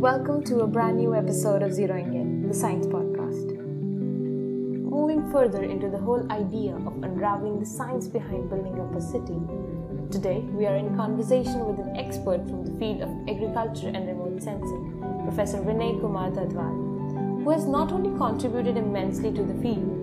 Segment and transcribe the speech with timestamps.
[0.00, 3.54] Welcome to a brand new episode of Zeroing In, the science podcast.
[4.88, 9.36] Moving further into the whole idea of unraveling the science behind building up a city,
[10.10, 14.42] today we are in conversation with an expert from the field of agriculture and remote
[14.42, 19.99] sensing, Professor Vinay Kumar Dadhwal, who has not only contributed immensely to the field,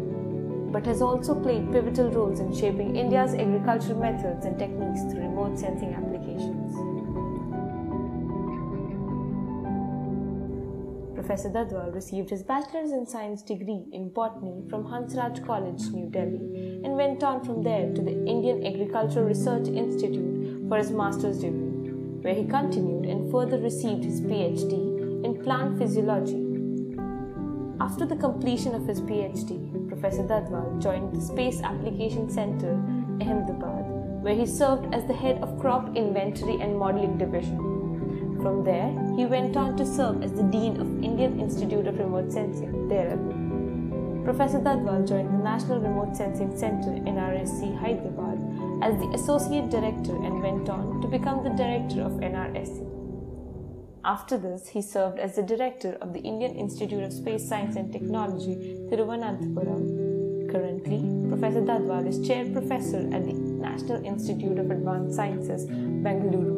[0.71, 5.57] but has also played pivotal roles in shaping India's agricultural methods and techniques through remote
[5.57, 6.75] sensing applications.
[11.15, 16.81] Professor Dadhwal received his Bachelor's in Science degree in Botany from Hansraj College, New Delhi,
[16.85, 21.91] and went on from there to the Indian Agricultural Research Institute for his Master's degree,
[22.21, 26.43] where he continued and further received his PhD in plant physiology.
[27.81, 32.73] After the completion of his PhD, Professor Dadhwal joined the Space Application Center,
[33.19, 37.57] Ahmedabad, where he served as the head of Crop Inventory and Modeling Division.
[38.43, 42.31] From there, he went on to serve as the Dean of Indian Institute of Remote
[42.31, 44.23] Sensing, Dehradun.
[44.23, 48.37] Professor Dadhwal joined the National Remote Sensing Center, NRSC, Hyderabad,
[48.83, 52.96] as the Associate Director and went on to become the Director of NRSC.
[54.07, 57.91] After this, he served as the Director of the Indian Institute of Space Science and
[57.91, 60.49] Technology, Thiruvananthapuram.
[60.49, 66.55] Currently, Professor Dadhwal is Chair Professor at the National Institute of Advanced Sciences, Bengaluru.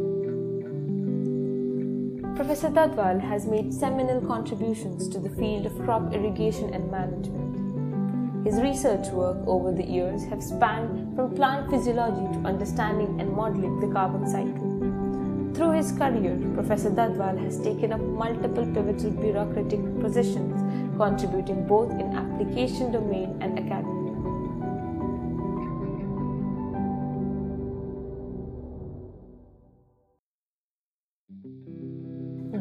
[2.35, 8.45] Professor Dadhwal has made seminal contributions to the field of crop irrigation and management.
[8.45, 13.79] His research work over the years have spanned from plant physiology to understanding and modeling
[13.79, 14.68] the carbon cycle.
[15.53, 20.55] Through his career, Professor Dadhwal has taken up multiple pivotal bureaucratic positions,
[20.97, 23.99] contributing both in application domain and academia.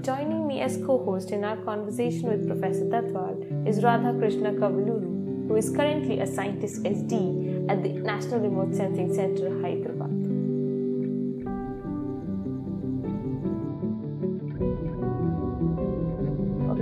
[0.02, 5.56] Joining me as co-host in our conversation with Professor Dadhwal is Radha Krishna Kavaluru, who
[5.56, 10.27] is currently a scientist SD at the National Remote Sensing Center, Hyderabad.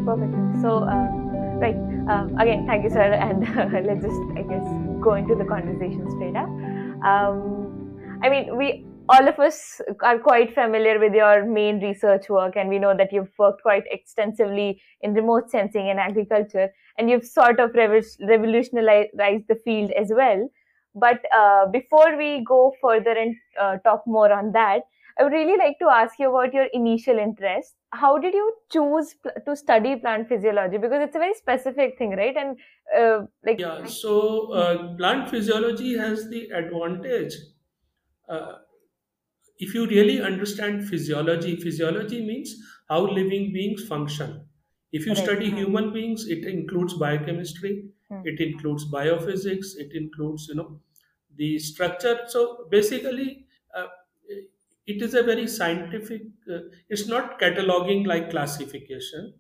[0.06, 0.32] Perfect.
[0.62, 1.08] So, uh,
[1.58, 1.76] right,
[2.08, 4.66] um, again, thank you, sir, and uh, let's just, I guess,
[5.02, 6.48] go into the conversation straight up.
[7.04, 12.56] Um, I mean, we all of us are quite familiar with your main research work,
[12.56, 17.26] and we know that you've worked quite extensively in remote sensing and agriculture, and you've
[17.26, 20.48] sort of revolutionized the field as well.
[20.94, 24.82] But uh, before we go further and uh, talk more on that,
[25.18, 27.76] I would really like to ask you about your initial interest.
[27.92, 29.14] How did you choose
[29.46, 30.78] to study plant physiology?
[30.78, 32.36] Because it's a very specific thing, right?
[32.36, 32.58] And
[32.96, 37.34] uh, like Yeah, so uh, plant physiology has the advantage.
[38.28, 38.58] Uh,
[39.58, 42.54] if you really understand physiology, physiology means
[42.88, 44.48] how living beings function.
[44.92, 45.22] If you Right.
[45.22, 45.60] study Hmm.
[45.60, 48.24] human beings, it includes biochemistry, Hmm.
[48.24, 50.80] it includes biophysics, it includes, you know,
[51.34, 52.20] the structure.
[52.28, 53.88] So basically, uh,
[54.86, 59.34] it is a very scientific, uh, it's not cataloging like classification,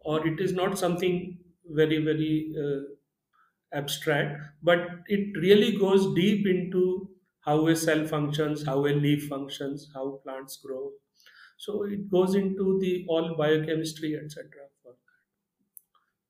[0.00, 7.10] or it is not something very, very uh, abstract, but it really goes deep into
[7.40, 10.90] how a cell functions, how a leaf functions, how plants grow.
[11.56, 14.48] So it goes into the all biochemistry, etc.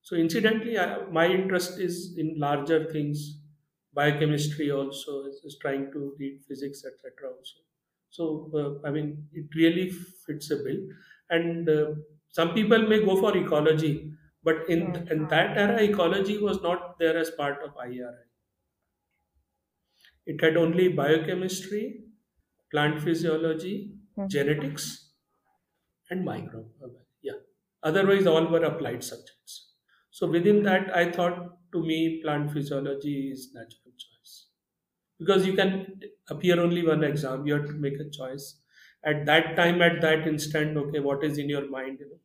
[0.02, 3.38] So incidentally, I, my interest is in larger things,
[3.94, 7.30] biochemistry also is, is trying to read physics, etc.
[7.30, 7.60] Also,
[8.10, 10.80] so uh, I mean, it really fits a bill.
[11.30, 11.94] And uh,
[12.28, 14.12] some people may go for ecology,
[14.42, 18.26] but in in that era, ecology was not there as part of IRI.
[20.24, 22.06] It had only biochemistry,
[22.70, 24.28] plant physiology, Hmm.
[24.28, 25.12] genetics,
[26.10, 26.70] and micro.
[27.22, 27.34] Yeah.
[27.82, 29.74] Otherwise, all were applied subjects.
[30.10, 33.79] So within that, I thought to me, plant physiology is natural
[35.20, 37.46] because you can appear only one exam.
[37.46, 38.60] You have to make a choice
[39.04, 40.76] at that time, at that instant.
[40.76, 42.00] Okay, what is in your mind?
[42.00, 42.20] You know,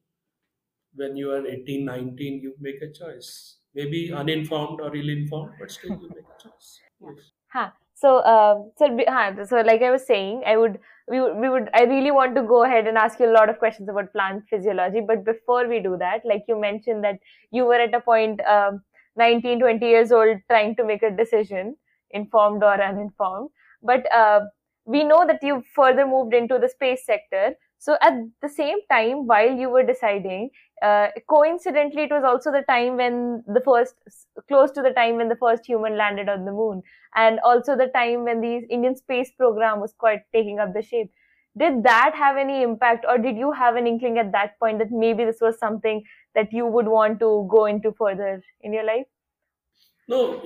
[0.95, 3.57] when you are 18, 19, you make a choice.
[3.75, 6.83] Maybe uninformed or ill-informed, but still you make a choice.
[7.01, 7.33] Yes.
[7.50, 7.71] Huh.
[7.94, 11.69] So, um, so, huh, so like I was saying, I would, we would, we would,
[11.74, 14.44] I really want to go ahead and ask you a lot of questions about plant
[14.50, 15.01] physiology.
[15.01, 17.19] But before we do that, like you mentioned that
[17.51, 18.83] you were at a point, um,
[19.15, 21.77] 19, 20 years old, trying to make a decision,
[22.11, 23.49] informed or uninformed.
[23.81, 24.41] But uh,
[24.85, 27.55] we know that you further moved into the space sector.
[27.79, 30.49] So at the same time, while you were deciding,
[30.81, 33.95] uh, coincidentally, it was also the time when the first,
[34.47, 36.81] close to the time when the first human landed on the moon,
[37.15, 41.11] and also the time when the Indian space program was quite taking up the shape.
[41.57, 44.91] Did that have any impact, or did you have an inkling at that point that
[44.91, 46.03] maybe this was something
[46.33, 49.05] that you would want to go into further in your life?
[50.07, 50.41] No,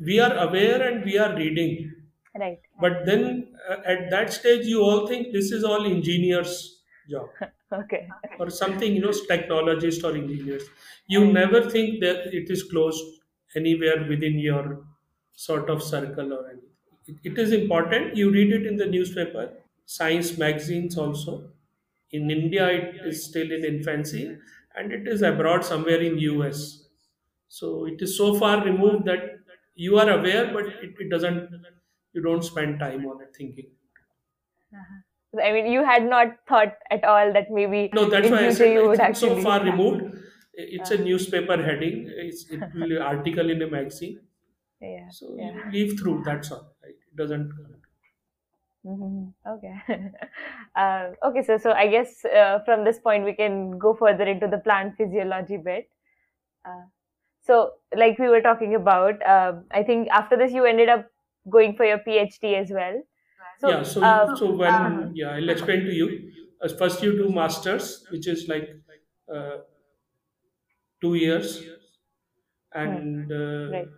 [0.00, 1.94] we are aware and we are reading.
[2.34, 2.62] Right.
[2.80, 7.28] But then uh, at that stage, you all think this is all engineers' job
[7.72, 8.14] Okay.
[8.38, 10.64] or something, you know, technologists or engineers.
[11.06, 13.04] You never think that it is closed
[13.54, 14.86] anywhere within your
[15.34, 16.68] sort of circle or anything.
[17.06, 18.16] It, it is important.
[18.16, 21.52] You read it in the newspaper, science magazines also.
[22.10, 24.36] In India, it is still in infancy,
[24.76, 26.88] and it is abroad somewhere in US.
[27.48, 29.41] So it is so far removed that
[29.74, 31.50] you are aware, but it, it doesn't.
[32.12, 33.70] You don't spend time on it thinking.
[35.40, 38.72] I mean, you had not thought at all that maybe No, that's why I said
[38.72, 40.18] you would it's so far removed.
[40.54, 42.06] It's a newspaper heading.
[42.08, 44.20] It's it will article in a magazine.
[44.80, 45.10] Yeah.
[45.10, 45.70] So Yeah.
[45.70, 46.22] leave through.
[46.24, 46.74] That's all.
[46.82, 46.94] Right?
[46.94, 47.52] It doesn't.
[48.84, 49.74] hmm Okay.
[50.74, 54.48] uh, okay, so so I guess uh, from this point we can go further into
[54.48, 55.90] the plant physiology bit.
[56.64, 56.86] Uh,
[57.42, 61.10] so, like we were talking about, uh, I think after this you ended up
[61.50, 63.02] going for your PhD as well.
[63.58, 63.82] So, yeah.
[63.82, 65.08] So uh, so when uh-huh.
[65.14, 66.32] yeah, I'll explain to you.
[66.60, 68.70] Uh, first, you do masters, which is like
[69.32, 69.58] uh,
[71.00, 71.62] two years,
[72.72, 73.88] and uh, Right.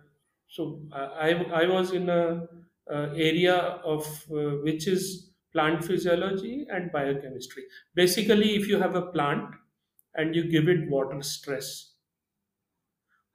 [0.47, 1.29] so uh, I
[1.63, 2.47] I was in a,
[2.95, 3.55] uh area
[3.93, 7.63] of uh, which is plant physiology and biochemistry.
[7.95, 9.55] Basically, if you have a plant
[10.15, 11.94] and you give it water stress,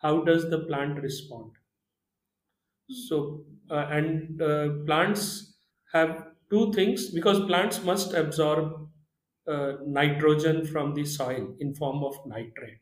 [0.01, 1.53] how does the plant respond?
[2.89, 5.57] So uh, and uh, plants
[5.93, 8.91] have two things because plants must absorb
[9.47, 12.81] uh, nitrogen from the soil in form of nitrate.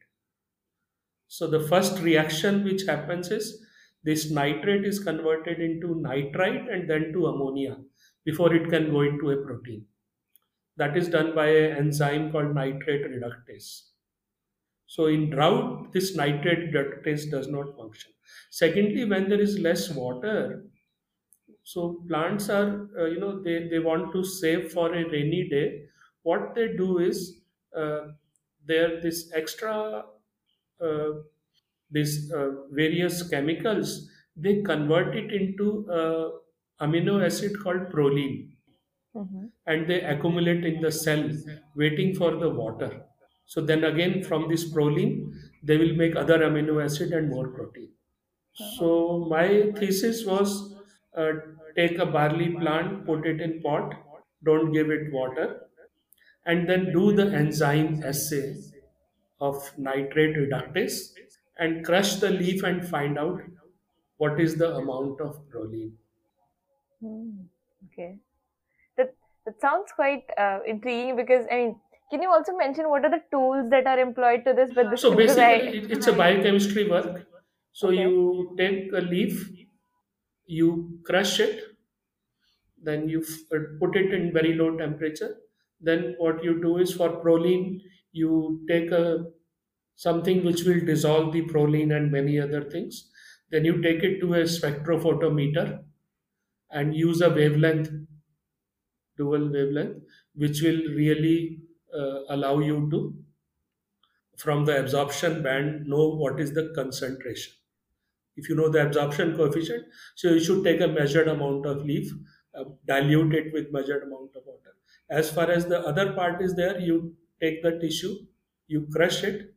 [1.29, 3.65] So the first reaction which happens is
[4.03, 7.79] this nitrate is converted into nitrite and then to ammonia
[8.25, 9.87] before it can go into a protein.
[10.76, 13.91] That is done by an enzyme called nitrate reductase.
[14.88, 18.12] So in drought, this nitrate reductase does not function.
[18.50, 20.64] Secondly, when there is less water,
[21.62, 25.88] so plants are, uh, you know, they, they want to save for a rainy day.
[26.23, 27.43] What they do is
[27.76, 28.08] uh,
[28.64, 30.06] there this extra
[30.81, 31.11] uh,
[31.91, 36.31] these uh, various chemicals they convert it into uh,
[36.81, 38.56] amino acid called proline
[39.14, 39.49] Mhm.
[39.67, 41.25] and they accumulate in the cell
[41.76, 43.07] waiting for the water
[43.54, 45.14] so then again from this proline
[45.70, 47.90] they will make other amino acid and more protein
[48.76, 48.90] so
[49.34, 49.46] my
[49.78, 50.54] thesis was
[51.22, 51.32] uh,
[51.76, 53.94] take a barley plant put it in pot
[54.50, 55.48] don't give it water
[56.46, 58.44] and then do the enzyme assay
[59.40, 60.98] of nitrate reductase
[61.58, 63.40] and crush the leaf and find out
[64.16, 65.92] what is the amount of proline.
[67.00, 67.46] Hmm.
[67.86, 68.18] Okay.
[68.96, 69.14] That
[69.46, 71.80] that sounds quite uh, intriguing because I mean,
[72.10, 74.70] can you also mention what are the tools that are employed to this?
[74.75, 77.26] But this So I basically, it- it's a biochemistry work.
[77.72, 78.02] So Okay.
[78.02, 79.49] you take a leaf,
[80.46, 81.76] you crush it,
[82.81, 85.37] then you f- uh, put it in very low temperature.
[85.81, 87.81] Then what you do is for proline,
[88.12, 89.31] you take a
[89.96, 93.10] something which will dissolve the proline and many other things.
[93.50, 95.84] Then you take it to a spectrophotometer
[96.70, 97.91] and use a wavelength,
[99.17, 100.03] dual wavelength,
[100.34, 101.60] which will really
[102.28, 103.24] allow you to,
[104.36, 107.54] from the absorption band, know what is the concentration.
[108.36, 112.12] If you know the absorption coefficient, so you should take a measured amount of leaf,
[112.54, 114.76] uh, dilute it with measured amount of water.
[115.10, 118.26] As far as the other part is there, you take the tissue,
[118.68, 119.54] you crush it,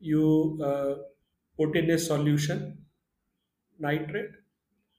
[0.00, 0.96] you uh,
[1.56, 2.86] put in a solution,
[3.78, 4.32] nitrate,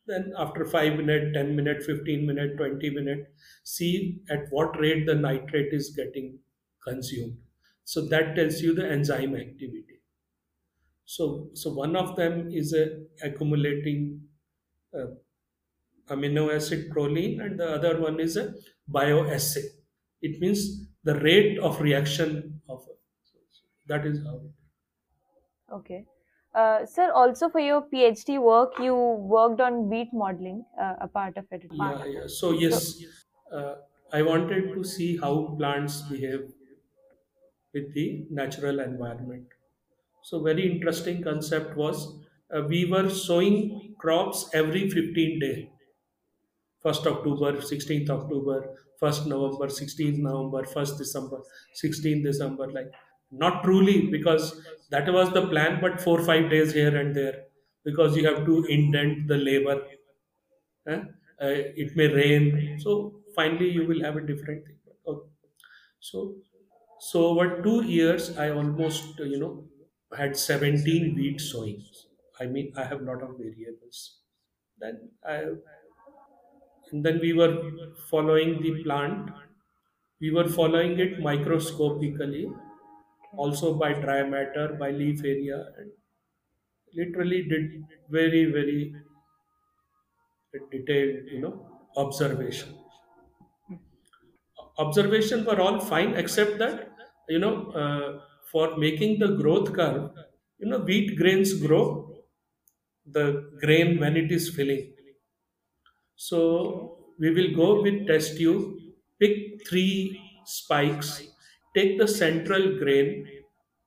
[0.07, 3.33] then after 5 minute 10 minute 15 minute 20 minute
[3.63, 6.39] see at what rate the nitrate is getting
[6.89, 7.37] consumed
[7.83, 10.01] so that tells you the enzyme activity
[11.05, 12.83] so so one of them is a
[13.27, 14.01] accumulating
[14.93, 15.07] uh,
[16.13, 18.45] amino acid proline and the other one is a
[18.97, 19.65] bioassay
[20.21, 20.61] it means
[21.03, 22.87] the rate of reaction of
[23.87, 24.37] that is how
[25.71, 26.05] okay.
[26.53, 31.37] Uh, sir, also for your PhD work, you worked on wheat modeling, uh, a part
[31.37, 31.63] of it.
[31.69, 32.27] Yeah, yeah.
[32.27, 33.03] So yes,
[33.51, 33.75] uh,
[34.11, 36.53] I wanted to see how plants behave
[37.73, 39.47] with the natural environment.
[40.23, 42.19] So very interesting concept was
[42.55, 45.71] uh, we were sowing crops every 15 day.
[46.83, 51.41] 1st October, 16th October, 1st November, 16th November, 1st December,
[51.83, 52.91] 16th December, like
[53.31, 57.45] not truly because that was the plan but four five days here and there
[57.83, 59.81] because you have to indent the labor
[60.87, 61.01] eh?
[61.41, 65.29] uh, it may rain so finally you will have a different thing okay.
[65.99, 66.35] so
[66.99, 69.51] so over two years i almost uh, you know
[70.17, 72.07] had 17 wheat sowings.
[72.39, 74.19] I mean i have a lot of variables.
[74.79, 75.43] Then i
[76.91, 77.53] and then we were
[78.09, 79.29] following the plant.
[80.21, 82.47] We were following it microscopically
[83.37, 85.91] also by dry matter by leaf area and
[86.93, 88.93] literally did very very
[90.71, 91.53] detailed you know
[92.03, 92.77] observation
[94.77, 96.91] observation were all fine except that
[97.29, 100.11] you know uh, for making the growth curve
[100.59, 101.83] you know wheat grains grow
[103.05, 103.25] the
[103.61, 104.93] grain when it is filling.
[106.15, 108.79] So we will go with test tube
[109.19, 111.09] pick three spikes
[111.75, 113.09] take the central grain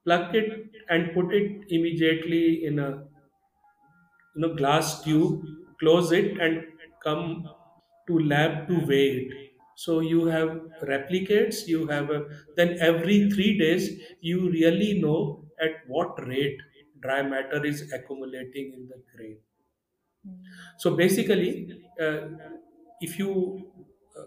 [0.03, 0.49] pluck it
[0.89, 2.89] and put it immediately in a
[4.35, 5.43] you know glass tube
[5.79, 6.63] close it and
[7.03, 7.25] come
[8.07, 9.50] to lab to weigh it
[9.83, 10.49] so you have
[10.93, 12.19] replicates you have a,
[12.57, 13.89] then every 3 days
[14.21, 15.19] you really know
[15.67, 16.59] at what rate
[17.01, 19.37] dry matter is accumulating in the grain.
[20.77, 22.27] So basically uh,
[22.99, 23.71] if you
[24.17, 24.25] uh,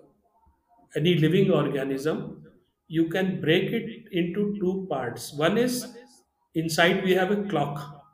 [0.97, 2.45] any living organism
[2.89, 5.33] you can break it into two parts.
[5.35, 5.97] One is
[6.55, 8.05] inside we have a clock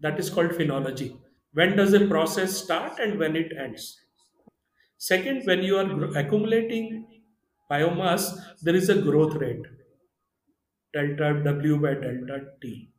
[0.00, 1.18] that is called phenology.
[1.52, 3.98] When does a process start and when it ends
[4.98, 6.86] second when you are accumulating
[7.70, 8.24] biomass
[8.62, 9.64] there is a growth rate.
[10.92, 12.90] Delta w by delta t.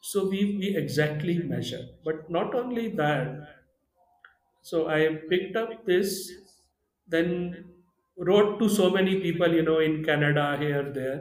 [0.00, 1.88] So we, we exactly measure.
[2.04, 3.48] But not only that
[4.68, 4.98] so i
[5.30, 6.10] picked up this
[7.14, 7.28] then
[8.28, 11.20] wrote to so many people you know in canada here there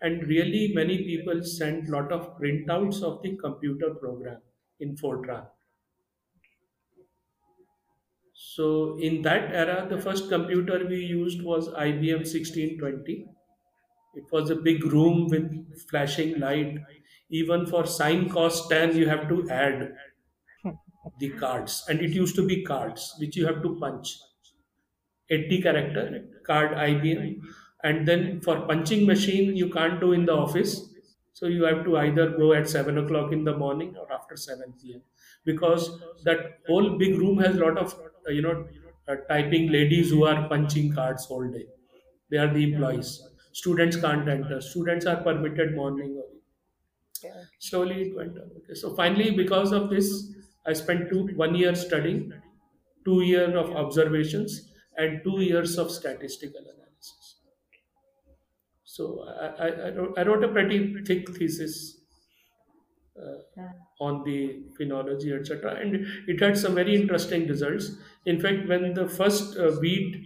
[0.00, 4.40] and really many people sent lot of printouts of the computer program
[4.80, 5.44] in fortran
[8.44, 13.16] so in that era the first computer we used was ibm 1620
[14.14, 16.78] it was a big room with flashing light.
[17.30, 19.94] Even for sine cos tan you have to add
[21.18, 21.84] the cards.
[21.88, 24.18] And it used to be cards which you have to punch.
[25.30, 27.40] 80 character card IBM
[27.84, 30.90] and then for punching machine you can't do in the office.
[31.32, 34.74] So you have to either go at 7 o'clock in the morning or after 7
[34.94, 35.02] p.m
[35.44, 35.88] because
[36.24, 37.94] that whole big room has a lot of
[38.28, 38.68] you know
[39.08, 41.66] uh, typing ladies who are punching cards all day.
[42.30, 43.20] They are the employees.
[43.52, 44.60] Students can't enter.
[44.60, 46.28] Students are permitted morning or
[47.22, 47.44] Yeah.
[47.58, 50.08] slowly it went on okay so finally because of this
[50.66, 52.22] i spent two one year studying
[53.04, 54.58] two year of observations
[54.96, 57.36] and two years of statistical analysis.
[58.84, 62.01] So i, I, I, wrote, I wrote a pretty thick thesis uh.
[64.00, 67.90] On the phenology etc and it had some very interesting results.
[68.26, 70.24] In fact when the first uh, wheat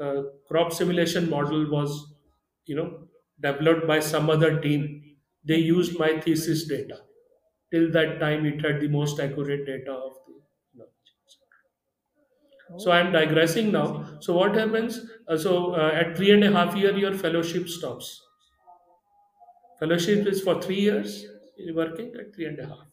[0.00, 2.14] uh, crop simulation model was
[2.66, 3.08] you know
[3.40, 7.00] developed by some other team they used my thesis data.
[7.70, 10.34] Till that time it had the most accurate data of the
[10.74, 11.12] knowledge.
[12.78, 14.18] so i'm digressing now.
[14.20, 14.98] So what happens?
[15.28, 18.20] Uh, so uh, at three and a half year your fellowship stops.
[19.78, 21.26] Fellowship is for three years
[21.70, 22.88] working at three and a half.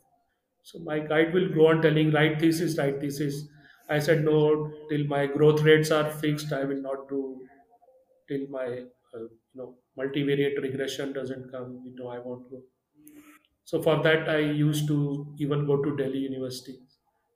[0.63, 3.47] So my guide will go on telling write thesis write thesis.
[3.89, 7.21] I said no till my growth rates are fixed i will not do
[8.29, 8.67] till my
[9.15, 12.63] uh, you know multivariate regression doesn't come you know i won't go.
[13.63, 14.97] So for that i used to
[15.39, 16.77] even go to delhi university.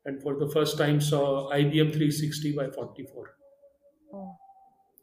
[0.05, 3.37] And for the first time saw ibm 360 by 44
[4.13, 4.37] Oh.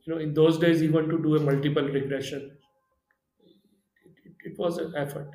[0.04, 2.58] you know in those days even to do a multiple regression
[4.04, 5.30] it, it, it was an effort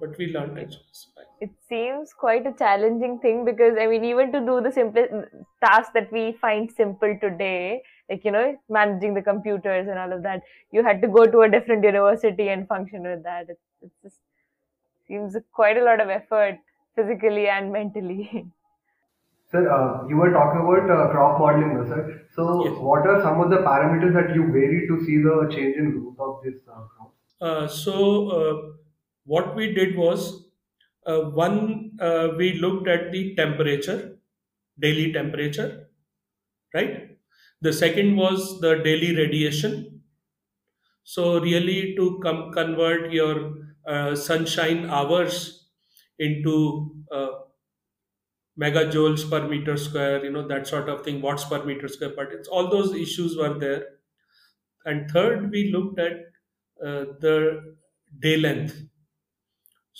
[0.00, 0.74] but we learned it.
[1.40, 5.12] It seems quite a challenging thing because I mean, even to do the simplest
[5.64, 10.22] tasks that we find simple today, like you know, managing the computers and all of
[10.24, 13.48] that, you had to go to a different university and function with that.
[13.50, 14.20] It, it just
[15.08, 16.58] seems quite a lot of effort
[16.96, 18.52] physically and mentally.
[19.50, 22.26] Sir, uh, you were talking about uh, crop modeling, no, sir.
[22.30, 22.76] So, Yes.
[22.80, 26.18] what are some of the parameters that you vary to see the change in growth
[26.20, 27.14] of this uh, crop?
[27.40, 28.76] Uh, so uh,
[29.26, 30.46] what we did was
[31.06, 34.18] uh, one uh, we looked at the temperature
[34.78, 35.88] daily temperature
[36.74, 37.18] right?
[37.62, 40.02] The second was the daily radiation.
[41.04, 43.54] So really to com- convert your
[43.86, 45.68] uh, sunshine hours
[46.18, 47.28] into uh,
[48.60, 52.12] megajoules per meter square you know that sort of thing watts per meter square.
[52.16, 53.86] But it's all those issues were there.
[54.84, 56.12] And third we looked at
[56.84, 57.76] uh, the
[58.20, 58.82] day length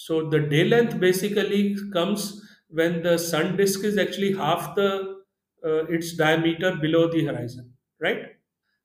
[0.04, 2.22] So the day length basically comes
[2.68, 4.90] when the sun disk is actually half the
[5.64, 8.22] uh, its diameter below the horizon, right?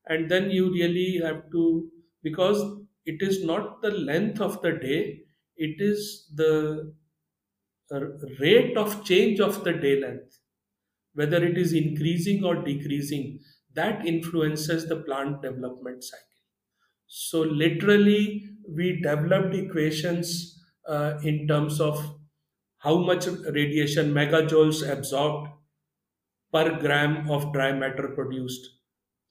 [0.07, 1.91] And then you really have to
[2.23, 2.61] because
[3.05, 5.23] it is not the length of the day;
[5.57, 6.93] it is the
[7.91, 7.99] uh,
[8.39, 10.39] rate of change of the day length,
[11.13, 13.39] whether it is increasing or decreasing.
[13.73, 16.25] That influences the plant development cycle.
[17.07, 22.19] So literally, we developed equations uh, in terms of
[22.79, 25.49] how much radiation megajoules absorbed
[26.53, 28.69] per gram of dry matter produced.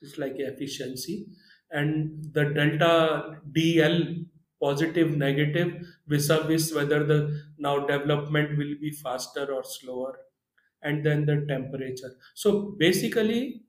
[0.00, 1.26] It's like efficiency.
[1.70, 4.26] And the delta DL
[4.60, 7.18] positive negative vis-a-vis whether the
[7.58, 10.18] now development will be faster or slower
[10.82, 13.64] and then the temperature so basically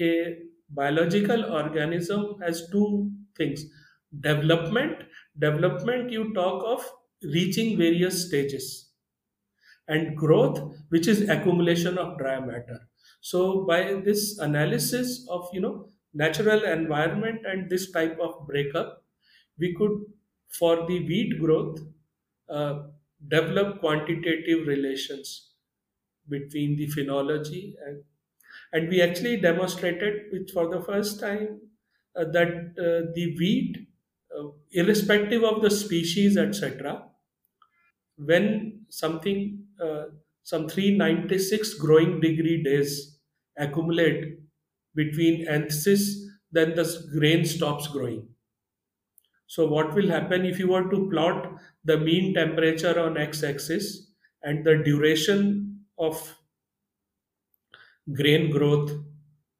[0.00, 0.38] a
[0.70, 3.64] biological organism has two things
[4.28, 5.04] development
[5.38, 6.90] development you talk of
[7.24, 8.90] reaching various stages.
[9.88, 12.88] And growth which is accumulation of dry matter.
[13.20, 19.04] So by this analysis of you know natural environment and this type of breakup
[19.58, 19.92] we could
[20.48, 21.80] for the wheat growth
[22.48, 22.88] uh,
[23.28, 25.52] develop quantitative relations
[26.28, 28.04] between the phenology and
[28.72, 31.60] and we actually demonstrated which for the first time
[32.16, 32.48] uh, that
[32.78, 33.76] uh, the wheat
[34.36, 37.10] uh, irrespective of the species etc
[38.26, 40.04] when something uh,
[40.42, 43.18] some 396 growing degree days
[43.56, 44.38] accumulate
[44.94, 46.04] between anthesis
[46.50, 46.84] then the
[47.18, 48.28] grain stops growing.
[49.46, 54.10] So what will happen if you were to plot the mean temperature on x axis
[54.42, 56.36] and the duration of
[58.12, 58.90] grain growth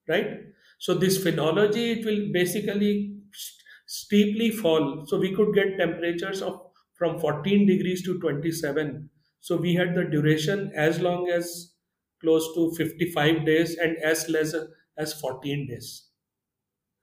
[0.09, 0.41] right?
[0.79, 5.07] So this phenology it will basically st- steeply fall.
[5.07, 6.72] So we could get temperatures of
[7.03, 11.75] from 14 degrees to 27 so we had the duration as long as
[12.21, 14.55] close to 55 days and as less
[14.97, 16.11] as 14 days.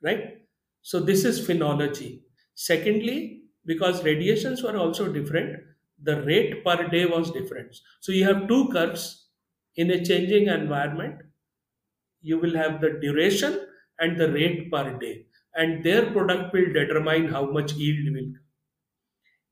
[0.01, 0.48] Right?
[0.82, 2.24] So this is phenology.
[2.56, 5.63] Secondly because radiations were also different
[6.02, 7.76] the rate per day was different.
[8.00, 9.28] So you have two curves
[9.76, 11.21] in a changing environment.
[12.21, 13.67] You will have the duration
[14.00, 15.28] and the rate per day.
[15.54, 18.49] And their product will determine how much yield will come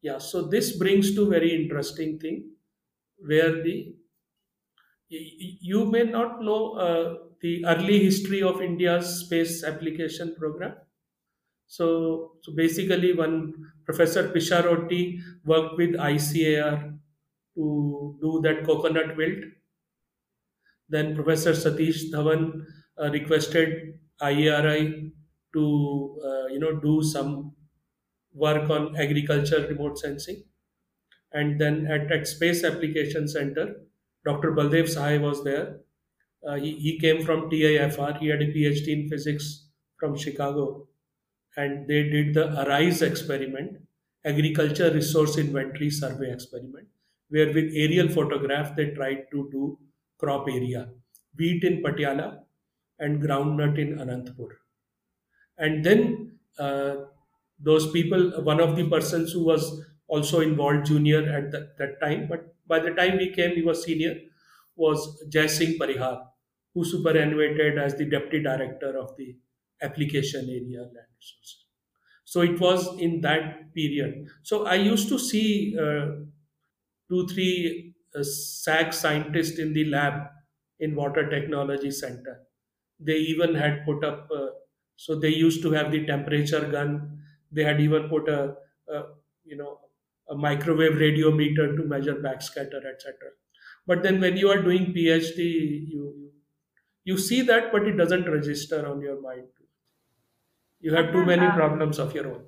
[0.01, 2.55] yeah so this brings to very interesting thing
[3.19, 3.95] where the
[5.09, 10.75] you may not know uh, the early history of india's space application program.
[11.67, 13.53] So so basically one
[13.85, 16.99] professor Pisharoty worked with icar
[17.55, 19.43] to do that coconut wilt.
[20.89, 22.65] Then Professor Satish Dhawan
[22.99, 25.11] uh, requested IARI
[25.53, 25.63] to
[26.23, 27.55] uh, you know do some
[28.37, 30.43] work on agriculture remote sensing.
[31.31, 33.75] And then at, at Space Application Center,
[34.25, 34.51] Dr.
[34.51, 35.79] Baldev Sahai was there.
[36.47, 38.19] Uh, he, he came from TIFR.
[38.19, 39.67] He had a PhD in physics
[39.99, 40.87] from Chicago.
[41.55, 43.77] And they did the ARISE experiment,
[44.23, 46.87] Agriculture Resource Inventory Survey experiment,
[47.29, 49.79] where with aerial photograph they tried to do
[50.19, 50.89] crop area,
[51.37, 52.39] wheat in Patiala
[52.99, 54.49] and groundnut in Anantapur.
[55.57, 56.95] And then uh,
[57.59, 62.55] those people, one of the persons who was also involved junior at that, time, but
[62.67, 64.15] by the time we came, he was senior,
[64.75, 66.27] was Jai Singh Parihar,
[66.73, 69.37] who superannuated as the deputy director of the
[69.81, 71.65] application area land resources.
[72.25, 74.27] So it was in that period.
[74.43, 76.25] So I used to see uh,
[77.09, 80.29] two, three uh, SAC scientists in the lab
[80.79, 82.43] in Water Technology Center.
[82.99, 84.47] They even had put up, uh,
[84.95, 87.16] so they used to have the temperature gun.
[87.51, 88.57] They had even put a,
[88.89, 89.03] a
[89.43, 89.79] you know,
[90.29, 93.31] a microwave radiometer to measure backscatter, etc.
[93.85, 96.31] But then when you are doing PhD, you,
[97.03, 99.47] you see that, but it doesn't register on your mind.
[100.79, 102.47] You have too many problems of your own.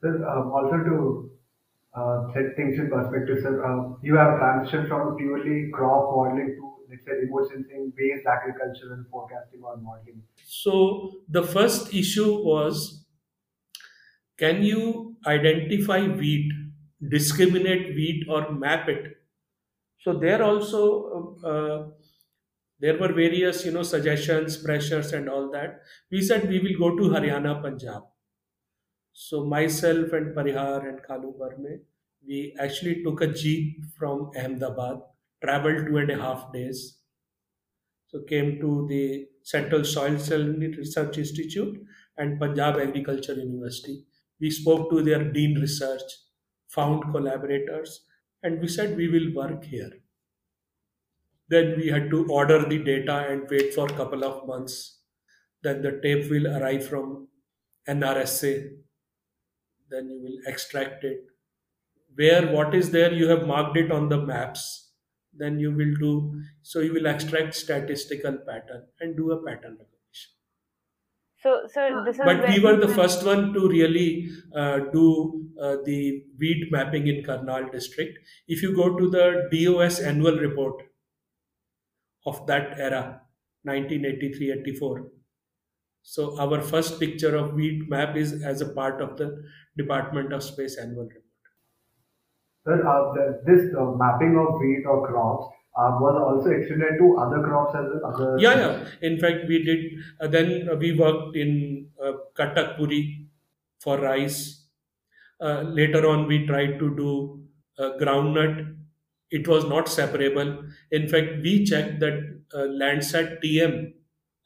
[0.00, 1.30] Sir, um, also to
[1.94, 6.73] uh, set things in perspective, sir, um, you have transitioned from purely crop modeling to,
[7.12, 10.22] remote sensing based agricultural forecasting or modeling.
[10.44, 13.04] So the first issue was
[14.36, 16.52] can you identify wheat,
[17.08, 19.16] discriminate wheat, or map it?
[20.00, 21.88] So there also uh, uh,
[22.80, 25.80] there were various you know suggestions, pressures, and all that.
[26.10, 28.02] We said we will go to Haryana, Punjab.
[29.12, 31.80] So myself and Parihar and Kalu Barme,
[32.26, 35.00] we actually took a jeep from Ahmedabad,
[35.44, 36.98] traveled two and a half days.
[38.06, 41.84] So came to the Central Soil Salinity Research Institute
[42.16, 44.06] and Punjab Agriculture University.
[44.40, 46.02] We spoke to their dean research,
[46.68, 48.06] found collaborators,
[48.42, 49.92] and we said we will work here.
[51.48, 55.00] Then we had to order the data and wait for a couple of months.
[55.62, 57.28] Then the tape will arrive from
[57.88, 58.76] NRSA.
[59.88, 61.26] Then you will extract it.
[62.14, 64.83] Where what is there, you have marked it on the maps.
[65.36, 66.80] Then you will do so.
[66.80, 70.32] You will extract statistical pattern and do a pattern recognition.
[71.36, 75.76] So, so this is But we were the first one to really uh, do uh,
[75.84, 78.18] the wheat mapping in Karnal district.
[78.48, 80.82] If you go to the DOS annual report
[82.26, 83.22] of that era,
[83.62, 85.10] 1983-84.
[86.02, 89.44] So our first picture of wheat map is as a part of the
[89.76, 91.23] Department of Space annual report.
[92.64, 97.42] Sir, uh, this uh, mapping of wheat or crops uh, was also extended to other
[97.42, 98.14] crops as well.
[98.14, 98.88] Other Yeah, yeah.
[99.02, 100.00] In fact, we did.
[100.20, 102.12] Uh, then uh, we worked in uh,
[103.80, 104.66] for rice.
[105.40, 107.44] Uh, later on, we tried to do
[107.78, 108.76] groundnut.
[109.30, 110.64] It was not separable.
[110.90, 113.92] In fact, we checked that Landsat TM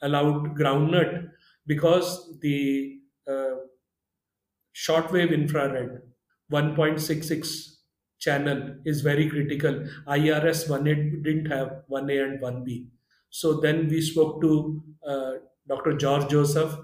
[0.01, 1.31] allowed groundnut
[1.67, 3.01] because the
[4.75, 6.01] shortwave infrared
[6.49, 7.78] 1.66
[8.19, 9.87] channel is very critical.
[10.07, 12.87] IRS 1A didn't have 1A and 1B.
[13.31, 15.33] So then we spoke to uh,
[15.69, 15.97] Dr.
[15.97, 16.77] George Joseph,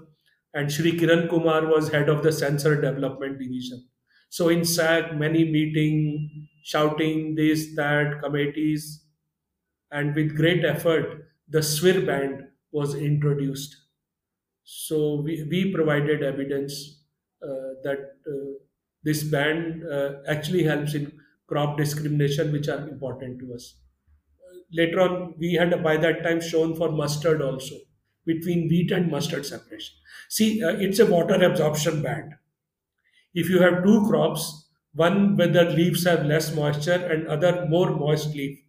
[0.53, 3.87] and Shri Kiran Kumar was head of the sensor development division.
[4.29, 9.05] So in SAC, many meeting, shouting this, that, committees,
[9.91, 13.75] and with great effort, the SWIR band was introduced.
[14.63, 17.03] So we, we provided evidence
[17.43, 18.59] uh, that uh,
[19.03, 21.11] this band uh, actually helps in
[21.47, 23.75] crop discrimination, which are important to us.
[24.71, 27.75] Later on, we had by that time shown for mustard also
[28.25, 29.95] between wheat and mustard separation.
[30.29, 32.33] See, uh, it's a water absorption band.
[33.33, 37.91] If you have two crops, one where the leaves have less moisture and other more
[37.95, 38.59] moist leaf,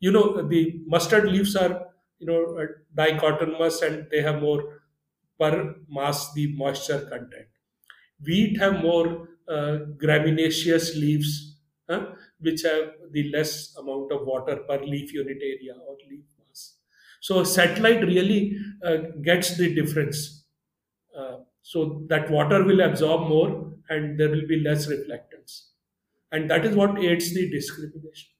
[0.00, 2.66] you know the mustard leaves are you know uh,
[2.96, 4.80] dichotomous and they have more
[5.38, 7.48] per mass the moisture content.
[8.24, 14.78] Wheat have more uh, graminaceous leaves, huh, which have the less amount of water per
[14.84, 16.76] leaf unit area or leaf mass.
[17.20, 20.46] So satellite really uh, gets the difference.
[21.16, 25.68] Uh, so that water will absorb more and there will be less reflectance.
[26.32, 28.30] And that is what aids the discrimination.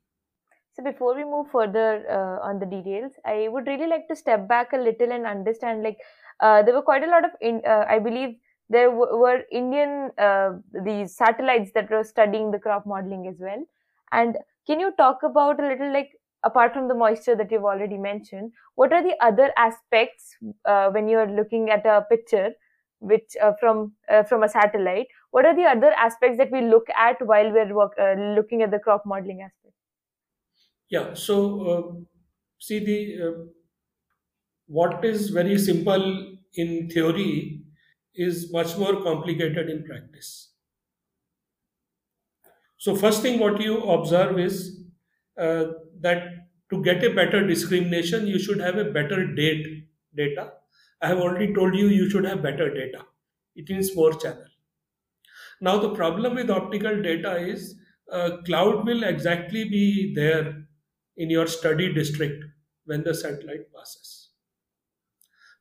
[0.74, 4.48] So before we move further uh, on the details, I would really like to step
[4.48, 5.85] back a little and understand.
[5.85, 5.98] Like
[6.40, 8.37] uh, there were quite a lot of, in, uh, I believe,
[8.70, 10.52] there were Indian uh,
[10.85, 13.62] these satellites that were studying the crop modeling as well.
[14.14, 16.12] And can you talk about a little like
[16.44, 21.09] apart from the moisture that you've already mentioned, what are the other aspects uh, when
[21.09, 22.50] you're looking at a picture,
[23.00, 25.09] which uh, from uh, from a satellite?
[25.31, 28.70] What are the other aspects that we look at while we're work, uh, looking at
[28.70, 29.74] the crop modeling aspect?
[30.88, 31.14] Yeah.
[31.14, 31.37] So
[31.70, 31.83] uh,
[32.59, 33.44] see the uh,
[34.66, 37.62] what is very simple in theory
[38.14, 40.54] is much more complicated in practice.
[42.85, 44.57] So first thing what you observe is
[45.38, 45.64] uh,
[46.01, 46.25] that
[46.70, 50.53] to get a better discrimination, you should have a better date data.
[51.01, 53.07] I have already told you you should have better data.
[53.57, 54.44] It means more channel.
[55.62, 57.75] Now the problem with optical data is
[58.12, 60.66] uh, cloud will exactly be there
[61.16, 62.44] in your study district
[62.85, 64.29] when the satellite passes.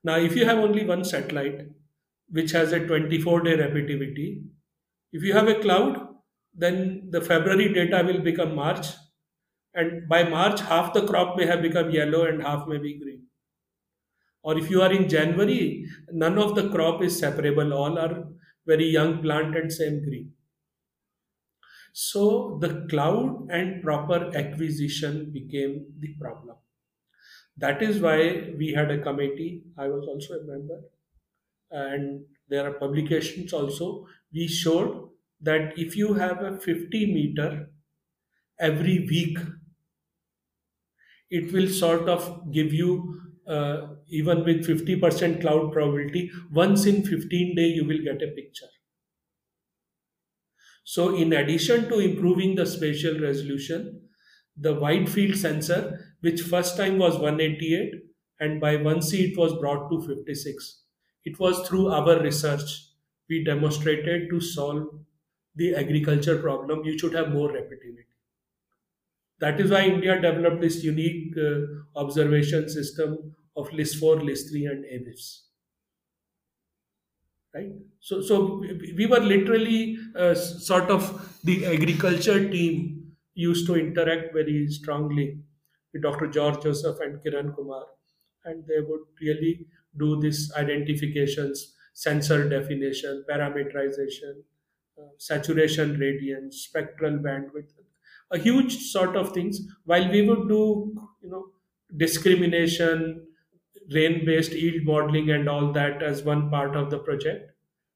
[0.03, 1.67] Now, if you have only one satellite
[2.29, 4.43] which has a 24 day repeativity,
[5.13, 6.09] if you have a cloud,
[6.53, 8.87] then the February data will become March,
[9.75, 13.27] and by March, half the crop may have become yellow and half may be green.
[14.41, 18.25] Or if you are in January, none of the crop is separable, all are
[18.65, 20.33] very young plant and same green.
[21.93, 26.57] So the cloud and proper acquisition became the problem.
[27.57, 29.63] That is why we had a committee.
[29.77, 30.81] I was also a member,
[31.69, 34.07] and there are publications also.
[34.33, 35.09] We showed
[35.43, 37.71] that if you have a 50 meter
[38.59, 39.37] every week,
[41.29, 47.55] it will sort of give you, uh, even with 50% cloud probability, once in 15
[47.55, 48.71] day you will get a picture.
[50.85, 54.09] So, in addition to improving the spatial resolution,
[54.55, 57.93] the wide field sensor, which first time was 188
[58.39, 60.83] and by 1C it was brought to 56.
[61.25, 62.87] It was through our research
[63.29, 65.05] we demonstrated to solve
[65.55, 68.05] the agriculture problem, you should have more repeativity.
[69.37, 74.85] That is why India developed this unique uh, observation system of LISS-4, list 3, and
[74.85, 75.41] AWIFS.
[77.53, 77.71] right?
[77.99, 81.09] So, so we we were literally uh, sort of
[81.43, 85.43] the agriculture team used to interact very strongly
[85.93, 86.27] with Dr.
[86.27, 87.85] George Joseph and Kiran Kumar,
[88.45, 94.43] and they would really do this identifications, sensor definition, parameterization,
[95.17, 97.73] saturation radiance, spectral bandwidth,
[98.31, 99.59] a huge sort of things.
[99.85, 101.51] While we would do, you know,
[101.95, 103.27] discrimination,
[103.91, 107.51] rain-based yield modeling, and all that as one part of the project,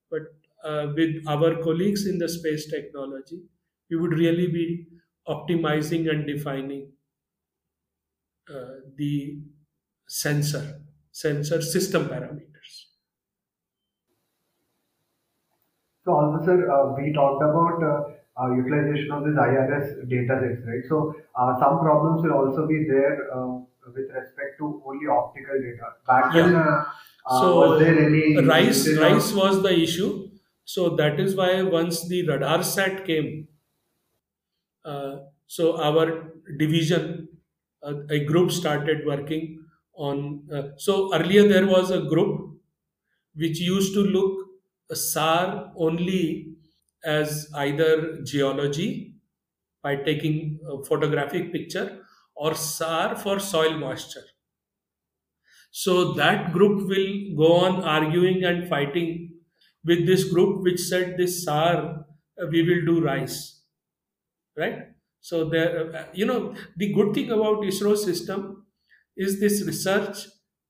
[0.10, 0.22] but
[0.64, 3.42] uh, with our colleagues in the space technology,
[3.90, 4.88] we would really be
[5.28, 6.94] optimizing and defining
[8.50, 9.42] uh, the
[10.08, 10.82] sensor
[11.12, 12.47] sensor system parameters.
[16.08, 20.64] So also, sir, uh, we talked about uh, uh, utilization of this IRS data sets,
[20.68, 20.86] right?
[20.88, 23.60] So uh, some problems will also be there uh,
[23.96, 25.90] with respect to only optical data.
[26.08, 26.54] Back Yeah.
[26.62, 26.86] uh,
[27.30, 30.12] uh, So was there any rice of- rice was the issue.
[30.66, 33.48] So that is why once the radar sat came,
[34.86, 35.18] uh,
[35.48, 37.28] so our division,
[37.84, 39.66] uh, a group started working
[39.96, 40.48] on.
[40.54, 42.60] Uh, so earlier there was a group
[43.36, 44.47] which used to look
[44.96, 46.56] SAR only
[47.04, 49.16] as either geology
[49.84, 52.04] by taking a photographic picture
[52.36, 54.26] or SAR for soil moisture.
[55.72, 59.40] So that group will go on arguing and fighting
[59.86, 62.06] with this group which said this SAR
[62.42, 63.64] uh, we will do rice,
[64.58, 64.90] right?
[65.22, 68.66] So there, uh, you know, the good thing about ISRO system
[69.16, 70.28] is this research.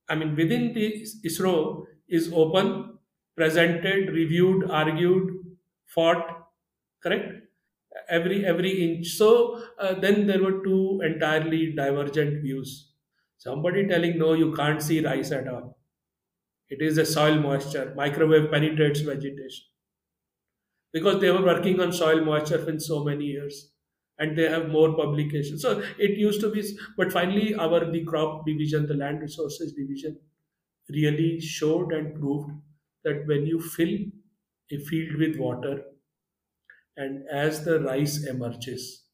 [0.09, 2.96] I mean, within the ISRO is open,
[3.37, 6.49] presented, reviewed, argued, fought,
[7.01, 7.43] correct?
[8.09, 9.07] Every every inch.
[9.07, 12.93] So uh, then there were two entirely divergent views.
[13.37, 15.79] Somebody telling no, you can't see rice at all.
[16.69, 17.93] It is a soil moisture.
[17.95, 19.65] Microwave penetrates vegetation
[20.91, 23.71] because they were working on soil moisture for so many years
[24.19, 25.61] and they have more publications.
[25.61, 26.63] So it used to be,
[26.95, 30.19] but finally, our the crop division, the land resources division,
[30.89, 32.51] really showed and proved
[33.07, 33.95] that when you fill
[34.71, 35.75] a field with water
[36.97, 39.05] and as the rice emerges,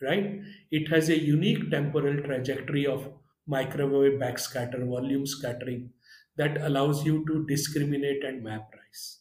[0.00, 3.12] right, it has a unique temporal trajectory of
[3.46, 5.92] microwave backscatter, volume scattering
[6.36, 9.20] that allows you to discriminate and map rice.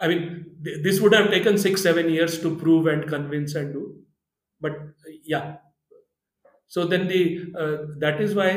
[0.00, 3.72] I mean, th- this would have taken six, seven years to prove and convince and
[3.72, 4.02] do.
[4.60, 4.74] But
[5.24, 5.58] yeah,
[6.66, 8.50] so then the uh, that is why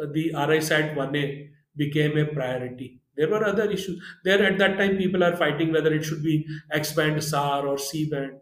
[0.00, 3.00] uh, the RISAT 1A became a priority.
[3.16, 4.02] There were other issues.
[4.24, 7.78] There at that time, people are fighting whether it should be X band SAR or
[7.78, 8.40] C band.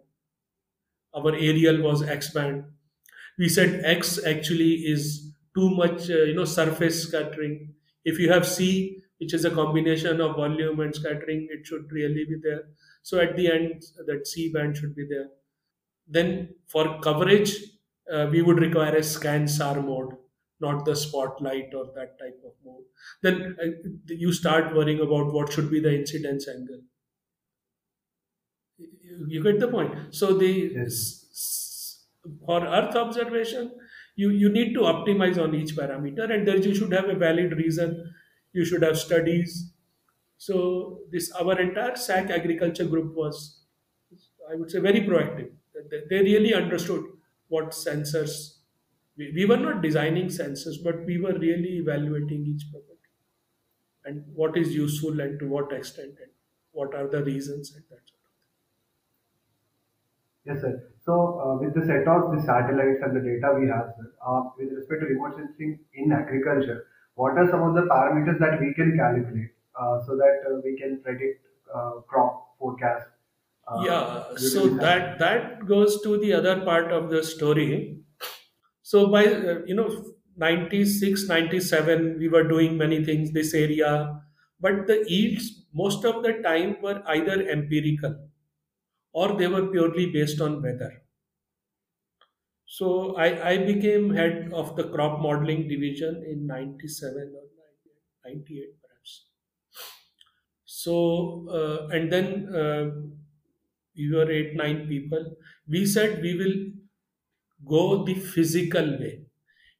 [1.14, 2.64] Our aerial was X band.
[3.38, 7.74] We said X actually is too much, uh, you know, surface scattering.
[8.04, 12.24] If you have C, which is a combination of volume and scattering, it should really
[12.24, 12.64] be there.
[13.02, 15.28] So at the end, that C band should be there.
[16.06, 17.56] Then for coverage,
[18.12, 20.16] uh, we would require a scan SAR mode,
[20.60, 22.84] not the spotlight or that type of mode.
[23.22, 26.82] Then uh, you start worrying about what should be the incidence angle.
[29.28, 30.14] You get the point.
[30.14, 32.06] So the Yes.
[32.46, 33.72] for Earth observation,
[34.16, 37.52] you you need to optimize on each parameter, and there you should have a valid
[37.52, 37.96] reason.
[38.52, 39.72] You should have studies.
[40.38, 43.64] So this our entire SAC agriculture group was,
[44.50, 45.52] I would say, very proactive.
[46.10, 47.04] They really understood
[47.48, 48.53] what sensors.
[49.16, 52.90] We, we were not designing sensors, but we were really evaluating each property
[54.04, 56.30] and what is useful and to what extent and
[56.72, 58.32] what are the reasons and that sort of
[60.44, 60.54] thing.
[60.54, 60.90] Yes, sir.
[61.04, 64.50] So, uh, with the set of the satellites and the data we have, sir, uh,
[64.58, 68.74] with respect to remote sensing in agriculture, what are some of the parameters that we
[68.74, 73.08] can calculate uh, so that uh, we can predict uh, crop forecast?
[73.66, 78.03] Uh, yeah so that that goes to the other part of the story
[78.90, 79.88] so by uh, you know
[80.36, 84.20] 96 97 we were doing many things this area.
[84.60, 88.14] But the yields most of the time were either empirical
[89.12, 90.92] or they were purely based on weather.
[92.66, 97.44] So i, I became head of the crop modeling division in 97 or
[98.22, 99.28] 98 perhaps.
[100.66, 102.90] So uh, and then uh,
[103.96, 105.36] we were eight nine people.
[105.68, 106.54] We said we will
[107.64, 109.24] go the physical way.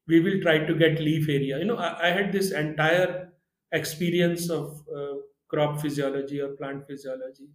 [0.07, 1.59] We will try to get leaf area.
[1.59, 3.33] You know i, I had this entire
[3.73, 5.15] experience of uh,
[5.49, 7.49] crop physiology or plant physiology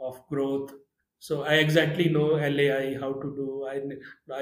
[0.00, 0.72] of growth.
[1.18, 2.26] So i exactly know
[2.58, 3.66] lai how to do.
[3.72, 3.76] I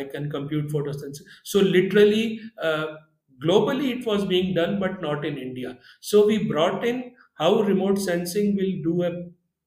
[0.00, 1.22] i can compute photosynthesis.
[1.44, 2.96] So literally uh,
[3.44, 5.78] globally it was being done, but not in India.
[6.00, 9.12] So we brought in how remote sensing will do a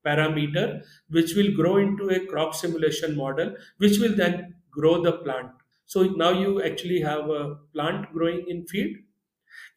[0.06, 5.52] parameter which will grow into a crop simulation model, which will then grow the plant.
[5.86, 8.98] So now you actually have a plant growing in field.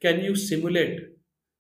[0.01, 1.01] Can you simulate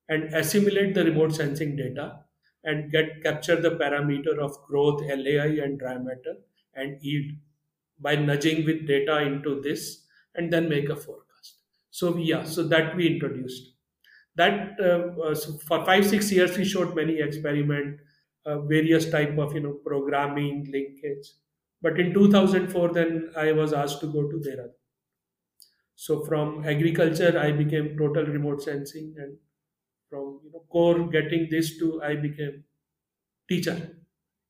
[0.09, 2.25] and assimilate the remote sensing data
[2.65, 6.37] and get capture the parameter of growth, LAI, and dry matter
[6.75, 7.37] and yield
[7.99, 11.59] by nudging with data into this and then make a forecast.
[11.91, 13.75] So yeah, so that we introduced.
[14.37, 18.01] That uh, uh, so for five six years we showed many experiment,
[18.47, 21.29] uh, various type of you know programming linkage.
[21.83, 24.75] But in 2004, then I was asked to go to Dehradun.
[25.95, 29.39] So from agriculture, I became total remote sensing, and
[30.09, 32.65] from you know core getting this to I became
[33.49, 33.99] teacher.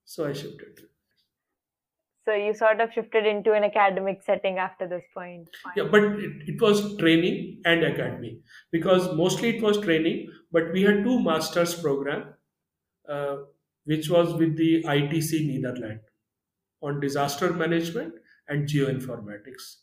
[0.04, 0.80] So I shifted.
[2.26, 5.48] So you sort of shifted into an academic setting after this point.
[5.76, 10.30] Yeah, but it, it was training and academy because mostly it was training.
[10.52, 12.34] But we had two masters program,
[13.08, 13.38] uh,
[13.84, 16.04] which was with the ITC Netherlands
[16.82, 18.14] on disaster management
[18.48, 19.76] and geoinformatics.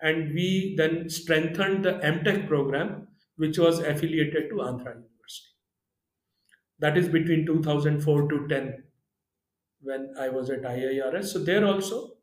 [0.00, 5.50] And we then strengthened the MTech program, which was affiliated to Andhra University.
[6.80, 8.84] That is between 2004 to 10
[9.80, 11.26] when I was at IIRS.
[11.32, 12.18] So there also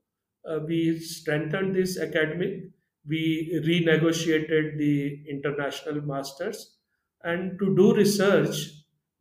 [0.46, 2.72] uh, we strengthened this academic.
[3.08, 6.78] We renegotiated the international masters,
[7.24, 8.72] and to do research,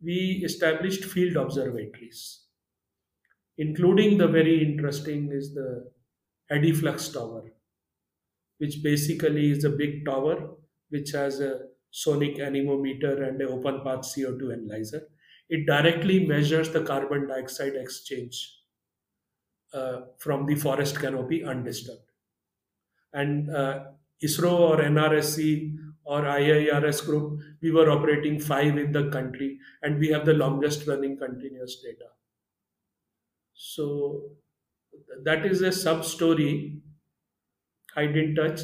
[0.01, 2.46] we established field observatories,
[3.59, 5.91] including the very interesting is the
[6.51, 7.53] Eddy Flux Tower,
[8.59, 10.57] which basically is a big tower
[10.91, 15.09] which has a sonic anemometer and an open path CO2 analyzer
[15.49, 18.59] it directly measures the carbon dioxide exchange
[19.73, 22.11] uh, from the forest canopy undisturbed.
[23.13, 23.85] And uh,
[24.23, 30.09] ISRO or NRSC or IIRS group, we were operating five in the country and we
[30.09, 32.11] have the longest running continuous data.
[33.57, 34.37] So
[35.25, 36.83] that is a sub story.
[37.97, 38.61] I didn't touch.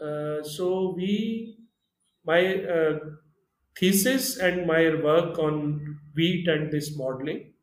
[0.00, 1.56] Uh, so we,
[2.24, 2.98] my uh,
[3.76, 7.54] thesis and my work on wheat and this modeling,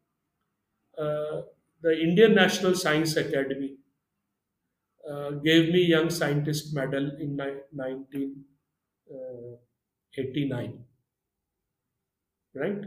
[0.97, 1.41] uh,
[1.81, 3.77] the Indian National Science Academy
[5.09, 8.45] uh, gave me Young Scientist Medal in 1989.
[12.55, 12.83] Uh, right?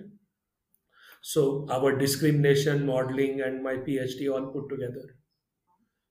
[1.23, 5.17] So our discrimination modeling and my PhD all put together.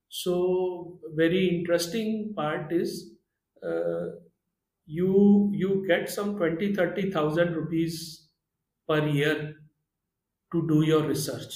[0.10, 3.15] So very interesting part is
[3.63, 4.08] uh,
[4.86, 8.30] you you get some 20 30000 rupees
[8.88, 9.56] per year
[10.52, 11.56] to do your research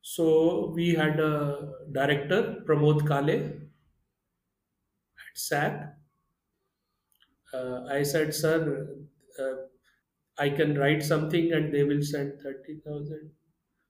[0.00, 1.32] so we had a
[1.98, 3.52] director pramod kale at
[5.34, 5.94] SAC.
[7.52, 8.88] Uh, I said, sir,
[9.38, 9.54] uh,
[10.38, 13.32] I can write something and they will send 30,000.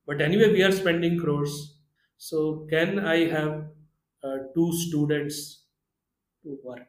[0.06, 1.78] But anyway, we are spending crores.
[2.16, 3.70] So can I have
[4.22, 5.64] uh, two students
[6.42, 6.88] to work.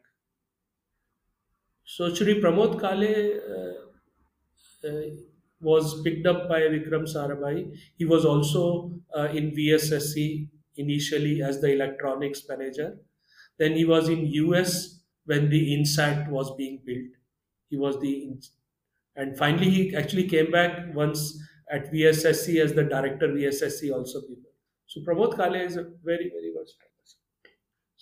[1.85, 5.09] So Shri Pramod Kale uh, uh,
[5.61, 7.77] was picked up by Vikram Sarabhai.
[7.97, 12.97] He was also uh, in VSSC initially as the electronics manager.
[13.57, 17.11] Then he was in US when the INSAT was being built.
[17.69, 18.27] He was the
[19.15, 21.39] and finally he actually came back once
[21.71, 24.21] at VSSC as the director VSSC also.
[24.21, 24.51] People.
[24.87, 26.93] So Pramod Kale is a very very versatile.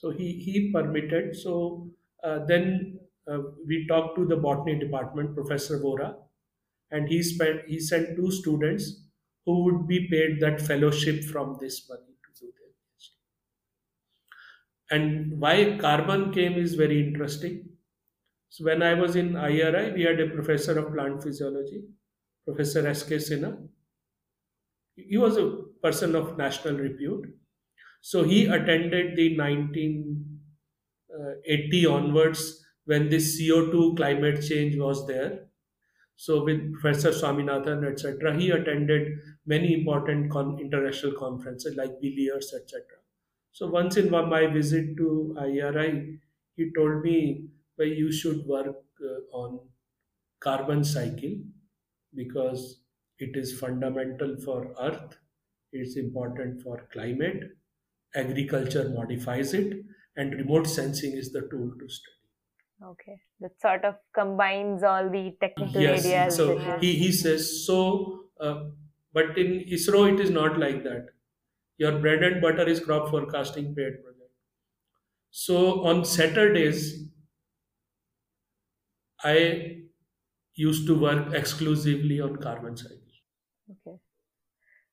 [0.02, 1.36] So he, he permitted.
[1.36, 1.92] So
[2.24, 3.00] uh, then
[3.32, 6.16] uh, we talked to the botany department, Professor Vora,
[6.90, 9.04] and he spent he sent two students
[9.46, 13.10] who would be paid that fellowship from this money to do PhD.
[14.90, 17.71] And why carbon came is very interesting.
[18.52, 21.86] So when I was in IARI, we had a professor of plant physiology,
[22.46, 23.16] Professor S.K.
[23.16, 23.68] Sinha.
[24.96, 27.26] He was a person of national repute
[28.02, 35.46] so he attended the 1980 uh, onwards when this CO2 climate change was there.
[36.16, 42.82] So with Professor Swaminathan, etc., he attended many important con- international conferences like Villach, etc.
[43.52, 46.20] So once in my visit to IARI,
[46.56, 47.50] he told me,
[47.82, 48.76] well, you should work
[49.12, 49.60] uh, on
[50.40, 51.36] carbon cycle
[52.14, 52.82] because
[53.18, 55.18] it is fundamental for Earth.
[55.72, 57.44] It's important for climate
[58.16, 59.74] agriculture modifies it,
[60.16, 62.18] and remote sensing is the tool to study.
[62.84, 66.36] Okay, that sort of combines all the technical yes, areas.
[66.36, 68.64] So he, he says so, uh,
[69.14, 71.08] but in ISRO it is not like that.
[71.78, 74.34] Your bread and butter is crop forecasting paid project.
[75.32, 77.11] So on Saturdays,
[79.24, 79.84] I
[80.56, 82.98] used to work exclusively on carbon cycle.
[83.70, 84.00] Okay.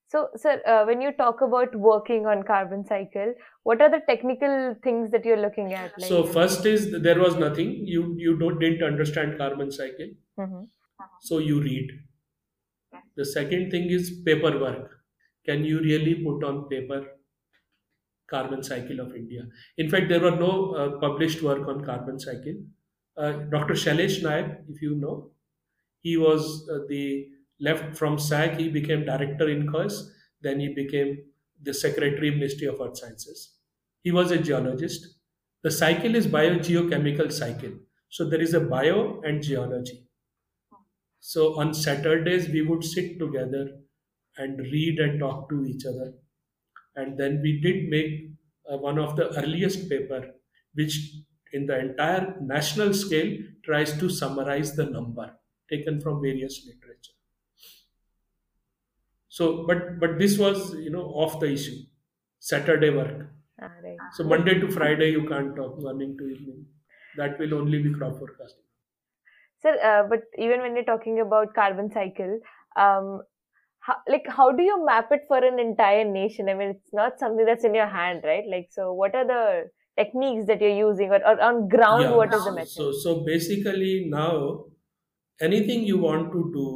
[0.08, 4.74] So, sir, uh, when you talk about working on carbon cycle, what are the technical
[4.82, 5.92] things that you're looking at?
[5.98, 7.86] Like, So first is there was nothing.
[7.86, 10.70] You you don't didn't understand carbon cycle, Mhm.
[11.20, 11.90] so you read.
[13.16, 15.04] The second thing is paperwork.
[15.44, 17.18] Can you really put on paper
[18.26, 19.46] carbon cycle of India?
[19.76, 22.54] In fact, there were no uh, published work on carbon cycle.
[23.18, 23.74] Uh, Dr.
[23.74, 25.32] Shailesh Nayak, if you know,
[26.00, 27.28] he was uh, the
[27.60, 28.58] left from SAC.
[28.58, 30.10] He became director INCOIS.
[30.40, 31.24] Then he became
[31.62, 33.56] the secretary Ministry of Earth Sciences.
[34.02, 35.16] He was a geologist.
[35.62, 37.72] The cycle is biogeochemical cycle.
[38.10, 40.08] So there is a bio and geology.
[41.20, 43.82] So on Saturdays we would sit together
[44.36, 46.14] and read and talk to each other.
[46.96, 48.32] And then we did make
[48.70, 50.34] uh, one of the earliest paper,
[50.74, 51.12] which
[51.52, 55.32] in the entire national scale tries to summarize the number
[55.70, 57.12] taken from various literature.
[59.28, 61.76] So, but but this was you know off the issue.
[62.40, 63.30] Saturday work.
[63.60, 63.98] Ah, right.
[64.14, 66.66] So Monday to Friday you can't talk morning to evening.
[67.16, 68.64] That will only be crop forecasting.
[69.60, 72.38] Sir, uh, but even when you're talking about carbon cycle,
[72.76, 73.22] um,
[73.80, 76.48] how, like how do you map it for an entire nation?
[76.48, 78.44] I mean, it's not something that's in your hand, right?
[78.48, 79.70] Like, so what are the
[80.00, 82.70] techniques that you're using, or, or on ground, Yeah, what is the so- method?
[82.76, 84.66] So so basically now
[85.48, 86.68] anything you want to do,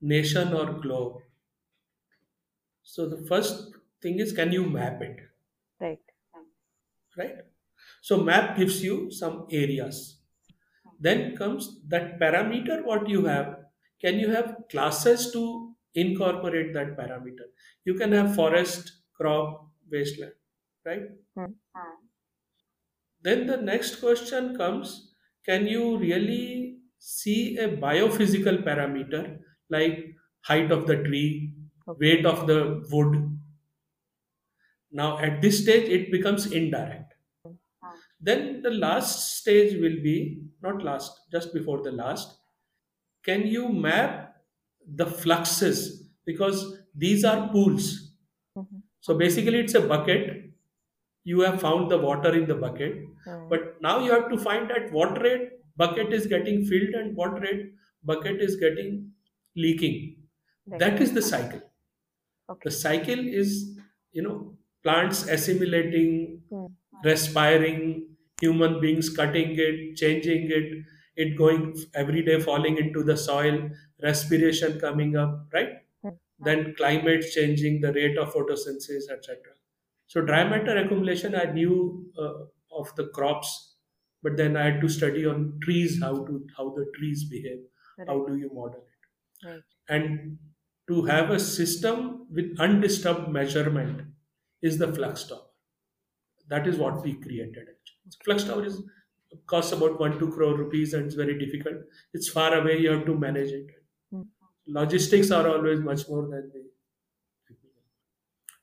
[0.00, 1.22] nation or globe.
[2.82, 3.72] So the first
[4.02, 5.30] thing is can you map it?
[5.80, 6.00] right.
[7.16, 7.36] right?
[8.00, 10.18] So map gives you some areas.
[11.00, 13.66] Then comes that parameter what you have.
[14.00, 17.46] Can you have classes to incorporate that parameter?
[17.84, 20.34] You can have forest, crop, wasteland,
[20.84, 21.04] right?
[21.36, 21.52] Hmm.
[23.22, 25.14] Then the next question comes
[25.44, 29.40] can you really see a biophysical parameter
[29.70, 31.54] like height of the tree,
[31.98, 33.38] weight of the wood?
[34.92, 37.14] Now, at this stage, it becomes indirect.
[38.20, 42.38] Then the last stage will be not last, just before the last.
[43.24, 44.42] Can you map
[44.86, 46.08] the fluxes?
[46.24, 48.12] Because these are pools.
[48.56, 48.82] Mhm.
[49.00, 50.39] So basically, it's a bucket.
[51.24, 52.94] You have found the water in the bucket,
[53.24, 53.48] Hmm.
[53.48, 57.40] but now you have to find at what rate bucket is getting filled and what
[57.40, 57.72] rate
[58.04, 59.12] bucket is getting
[59.56, 60.16] leaking.
[60.66, 60.78] Right.
[60.80, 61.62] That is the cycle.
[62.48, 62.64] Okay.
[62.64, 63.78] The cycle is,
[64.12, 66.66] you know, plants assimilating, Hmm.
[67.04, 70.84] respiring, human beings cutting it, changing it,
[71.16, 73.70] it going every day falling into the soil,
[74.02, 75.72] respiration coming up, right?
[76.02, 76.16] Hmm.
[76.38, 79.52] Then climate changing, the rate of photosynthesis, etc.
[80.10, 82.46] So dry matter accumulation, I knew uh,
[82.80, 83.76] of the crops,
[84.22, 87.60] but then I had to study on trees, how to how the trees behave,
[88.08, 89.48] how do you model it?
[89.48, 89.62] Right.
[89.88, 90.38] and
[90.88, 94.02] to have a system with undisturbed measurement
[94.62, 95.46] is the flux tower.
[96.48, 98.24] That is what we created actually.
[98.24, 98.82] Flux tower is
[99.46, 101.76] costs about 1 2 crore rupees and it's very difficult.
[102.12, 103.68] It's far away you have to manage it.
[104.12, 104.22] Hmm.
[104.66, 106.69] logistics are always much more than the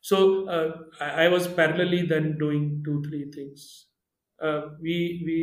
[0.09, 0.17] so
[0.55, 3.87] uh, I, I was parallelly then doing two three things
[4.47, 4.95] uh, we
[5.27, 5.37] we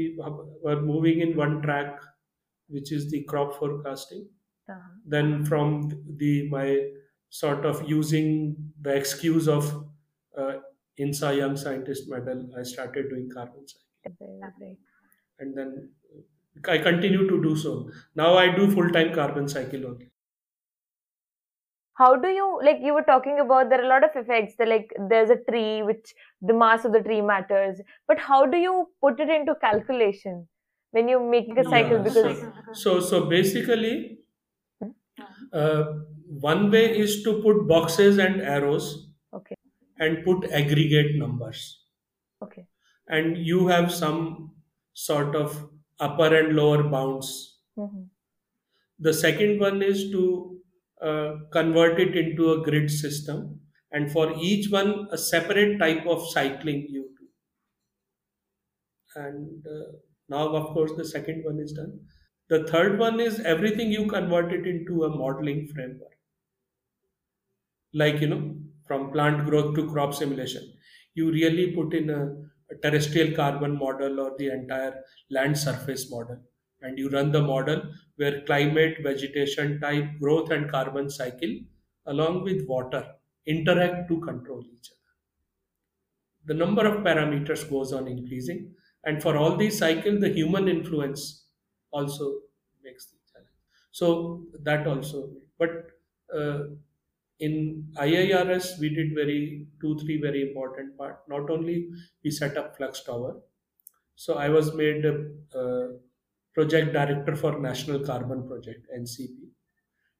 [0.66, 2.00] were moving in one track
[2.68, 4.24] which is the crop forecasting
[4.72, 4.92] Uh-huh.
[5.14, 5.68] then from
[6.20, 6.68] the my
[7.40, 8.28] sort of using
[8.86, 9.66] the excuse of
[10.42, 10.54] uh,
[11.04, 13.66] INSA Young Scientist Medal, I started doing carbon
[14.60, 14.78] right.
[15.38, 15.94] and then
[16.68, 17.90] I continue to do so.
[18.16, 20.13] Now I do full time carbon cycle only.
[21.94, 24.68] How do you like you were talking about there are a lot of effects that
[24.68, 28.92] like there's a tree which the mass of the tree matters, but how do you
[29.00, 30.48] put it into calculation
[30.90, 34.18] when you're making a cycle Yeah, because So so basically,
[35.52, 35.84] uh,
[36.26, 39.56] one way is to put boxes and arrows okay
[39.98, 41.84] and put aggregate numbers.
[42.40, 42.68] okay
[43.08, 44.54] and you have some
[44.92, 45.70] sort of
[46.00, 47.58] upper and lower bounds.
[47.76, 48.10] Mhm.
[48.98, 50.53] The second one is to
[51.04, 53.60] uh, convert it into a grid system,
[53.92, 57.26] and for each one, a separate type of cycling you do.
[59.16, 59.92] And uh,
[60.28, 62.06] now, of course, the second one is done.
[62.48, 66.12] The third one is everything you convert it into a modeling framework.
[67.94, 70.74] Like, you know, from plant growth to crop simulation.
[71.14, 72.26] You really put in a,
[72.70, 76.42] a terrestrial carbon model or the entire land surface model.
[76.84, 77.82] And you run the model
[78.16, 81.54] where climate, vegetation type, growth, and carbon cycle,
[82.06, 83.16] along with water,
[83.46, 85.00] interact to control each other.
[86.44, 88.74] the number of parameters goes on increasing.
[89.04, 91.48] And for all these cycles, the human influence
[91.90, 92.40] also
[92.82, 93.50] makes the challenge.
[93.90, 95.90] So that also, but
[96.34, 96.64] uh,
[97.38, 101.28] in IIRS, we did very two, three very important part.
[101.28, 101.90] Not only
[102.22, 103.42] we set up Flux Tower,
[104.16, 105.04] so I was made
[105.54, 105.88] uh
[106.54, 109.50] project director for National Carbon Project (NCP),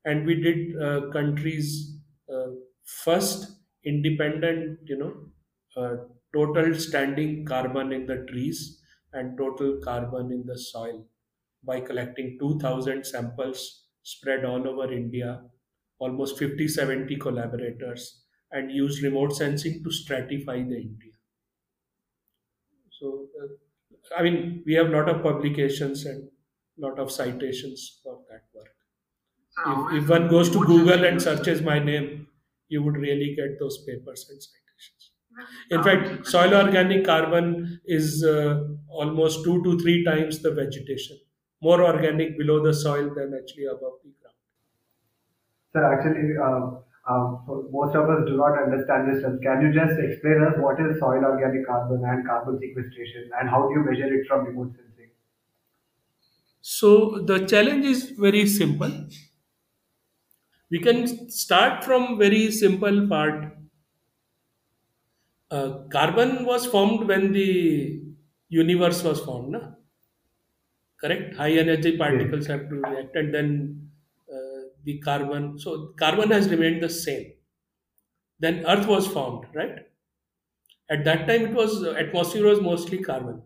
[0.04, 2.00] and we did uh, countries
[2.32, 2.48] uh,
[2.84, 5.30] first independent, you know,
[5.76, 5.96] uh,
[6.34, 8.80] total standing carbon in the trees
[9.12, 11.08] and total carbon in the soil
[11.64, 15.44] by collecting 2000 samples spread all over India,
[15.98, 21.13] almost 50 70 collaborators, and use remote sensing to stratify the India.
[24.04, 26.30] So, I mean, we have a lot of publications and
[26.78, 28.74] lot of citations for that work.
[29.66, 32.28] If, if one goes to Google and searches my name,
[32.68, 35.12] you would really get those papers and citations.
[35.70, 41.18] In fact, soil organic carbon is uh, almost two to three times the vegetation,
[41.62, 44.36] more organic below the soil than actually above the ground.
[45.72, 49.40] Sir, actually, uh, um, so most of us do not understand this term.
[49.40, 53.68] Can you just explain us what is soil organic carbon and carbon sequestration and how
[53.68, 55.10] do you measure it from remote sensing?
[56.62, 59.06] So the challenge is very simple.
[60.68, 63.56] We can start from very simple part.
[65.50, 68.02] Uh, carbon was formed when the
[68.48, 69.72] universe was formed, na?
[71.00, 71.36] correct?
[71.36, 72.34] High energy Yes.
[72.36, 73.90] particles have to react, and then
[74.84, 75.58] the carbon.
[75.58, 77.32] So carbon has remained the same.
[78.38, 79.88] Then Earth was formed, right?
[80.88, 83.42] At that time, it was uh, atmosphere was mostly carbon.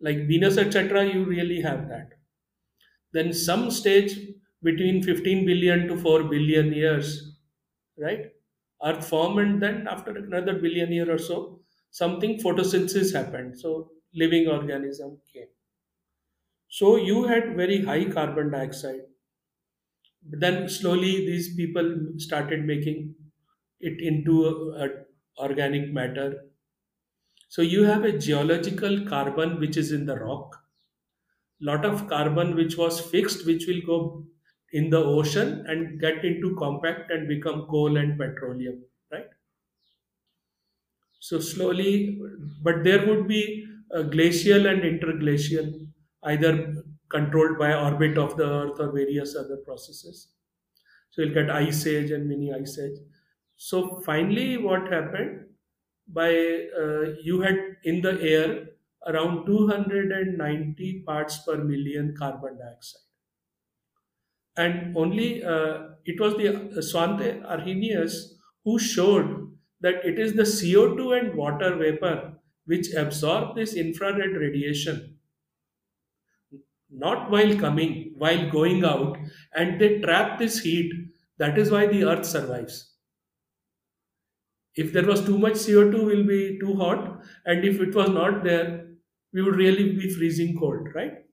[0.00, 1.04] Like Venus, etc.
[1.06, 2.12] You really have that.
[3.12, 4.18] Then some stage
[4.62, 7.38] between 15 billion to 4 billion years,
[7.98, 8.32] right?
[8.84, 13.58] Earth formed, and then after another billion year or so, something photosynthesis happened.
[13.58, 15.48] So living organism came.
[16.66, 19.02] So you had very high carbon dioxide.
[20.24, 23.14] But then slowly these people started making
[23.80, 24.88] it into a, a
[25.38, 26.44] organic matter.
[27.48, 30.66] So you have a geological carbon which is in the rock,
[31.60, 34.26] lot of carbon which was fixed, which will go
[34.72, 39.28] in the ocean and get into compact and become coal and petroleum, right?
[41.20, 42.20] So slowly,
[42.62, 43.66] but there would be
[44.10, 45.86] glacial and interglacial,
[46.24, 50.34] either controlled by orbit of the Earth or various other processes.
[51.10, 52.98] So you'll get ice age and mini ice age.
[53.56, 55.46] So finally, what happened?
[56.08, 56.30] By
[56.82, 58.66] uh, you had in the air
[59.06, 63.02] around 290 parts per million carbon dioxide,
[64.56, 68.34] and only uh, it was the uh, Svante Arrhenius
[68.64, 72.34] who showed that it is the CO2 and water vapor
[72.66, 75.18] which absorb this infrared radiation
[76.92, 79.18] not while coming, while going out,
[79.54, 80.92] and they trap this heat.
[81.38, 82.94] That is why the earth survives.
[84.74, 88.44] If there was too much CO2, will be too hot, and if it was not
[88.44, 88.86] there,
[89.32, 91.24] we would really be freezing cold, right?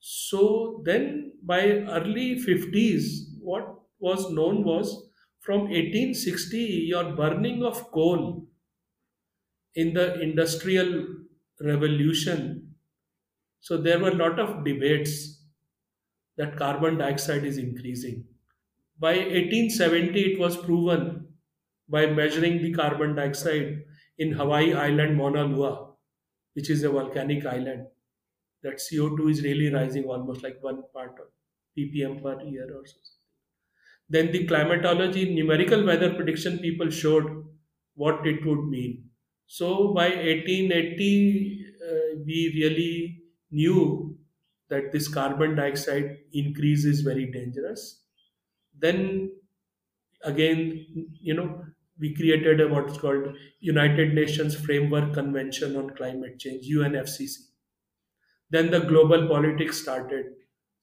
[0.00, 8.48] So then by early 50s, what was known was from 1860, your burning of coal
[9.74, 11.06] in the industrial
[11.60, 12.67] revolution.
[13.60, 15.42] So there were a lot of debates
[16.36, 18.24] that carbon dioxide is increasing.
[18.98, 21.28] By 1870, it was proven
[21.88, 23.84] by measuring the carbon dioxide
[24.18, 25.94] in Hawaii island Mauna Loa,
[26.54, 27.86] which is a volcanic island,
[28.62, 31.26] that CO2 is really rising almost like one part of
[31.78, 32.96] ppm per year or so.
[34.08, 37.44] Then the climatology, numerical weather prediction people showed
[37.94, 39.10] what it would mean.
[39.46, 43.17] So by 1880, uh, we really
[43.50, 44.18] knew
[44.68, 48.04] that this carbon dioxide increase is very dangerous.
[48.78, 49.32] Then
[50.24, 50.86] again,
[51.20, 51.64] you know,
[51.98, 57.50] we created a what's called United Nations Framework Convention on Climate Change, UNFCCC.
[58.50, 60.26] Then the global politics started.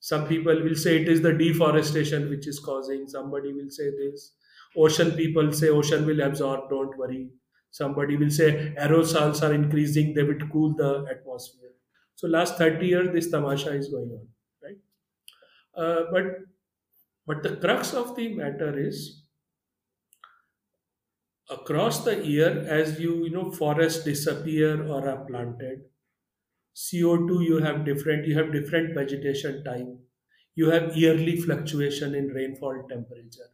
[0.00, 3.08] Some people will say it is the deforestation which is causing.
[3.08, 4.34] Somebody will say this.
[4.76, 7.30] Ocean people say ocean will absorb, don't worry.
[7.70, 11.65] Somebody will say aerosols are increasing, they will cool the atmosphere.
[12.16, 14.28] So last 30 years, this tamasha is going on,
[14.62, 14.78] right?
[15.74, 16.24] Uh, but
[17.26, 19.22] but the crux of the matter is
[21.50, 25.78] across the year as you you know forests disappear or are planted
[26.82, 29.90] co2 you have different you have different vegetation time
[30.62, 33.50] you have yearly fluctuation in rainfall temperature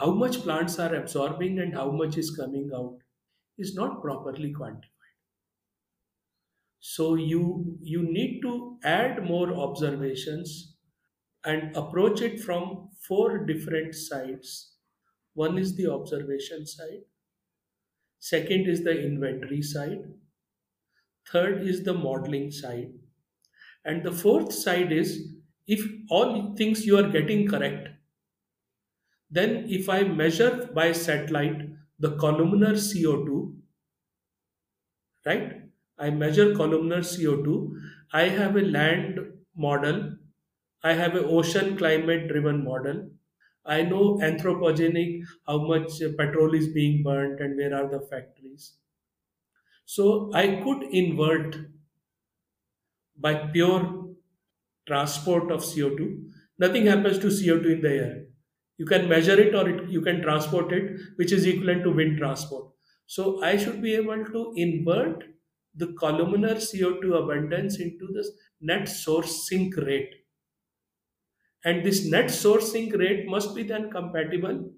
[0.00, 2.98] how much plants are absorbing and how much is coming out
[3.58, 4.93] is not properly quantified.
[6.88, 10.76] So you you need to add more observations
[11.44, 14.76] and approach it from four different sides.
[15.34, 17.04] One is the observation side,
[18.18, 20.14] second is the inventory side,
[21.26, 22.94] third is the modeling side,
[23.84, 25.34] and the fourth side is
[25.66, 27.88] if all things you are getting correct,
[29.28, 31.68] then if I measure by satellite
[31.98, 33.60] the columnar CO2,
[35.26, 35.63] right?
[35.98, 37.76] I measure columnar CO2.
[38.12, 39.18] I have a land
[39.56, 40.18] model.
[40.84, 43.10] I have an ocean climate driven model.
[43.64, 48.76] I know anthropogenic, how much petrol is being burnt and where are the factories.
[49.86, 51.56] So I could invert
[53.16, 54.14] by pure
[54.86, 56.30] transport of CO2.
[56.58, 58.26] Nothing happens to CO2 in the air.
[58.78, 62.18] You can measure it or it, you can transport it, which is equivalent to wind
[62.18, 62.72] transport.
[63.06, 65.24] So I should be able to invert
[65.74, 68.24] the columnar CO2 abundance into the
[68.60, 70.14] net source sink rate.
[71.64, 74.72] And this net source sink rate must be then compatible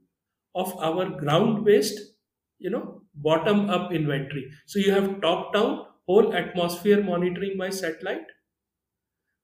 [0.55, 2.15] of our ground based,
[2.59, 4.51] you know, bottom up inventory.
[4.67, 8.27] So you have top down whole atmosphere monitoring by satellite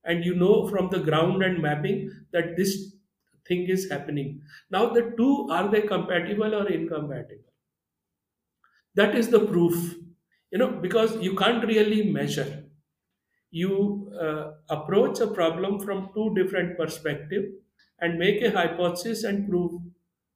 [0.05, 2.95] and you know from the ground and mapping that this
[3.47, 4.43] thing is happening.
[4.71, 7.53] Now, the two are they compatible or incompatible?
[8.95, 9.97] That is the proof,
[10.53, 12.65] you know, because you can't really measure.
[13.51, 17.53] You uh, approach a problem from two different perspective
[18.01, 19.83] and make a hypothesis and prove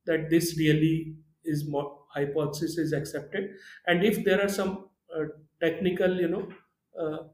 [0.04, 3.50] that this really is more hypothesis is accepted.
[3.86, 5.24] And if there are some uh,
[5.60, 6.52] technical, you know,
[6.98, 7.28] uh,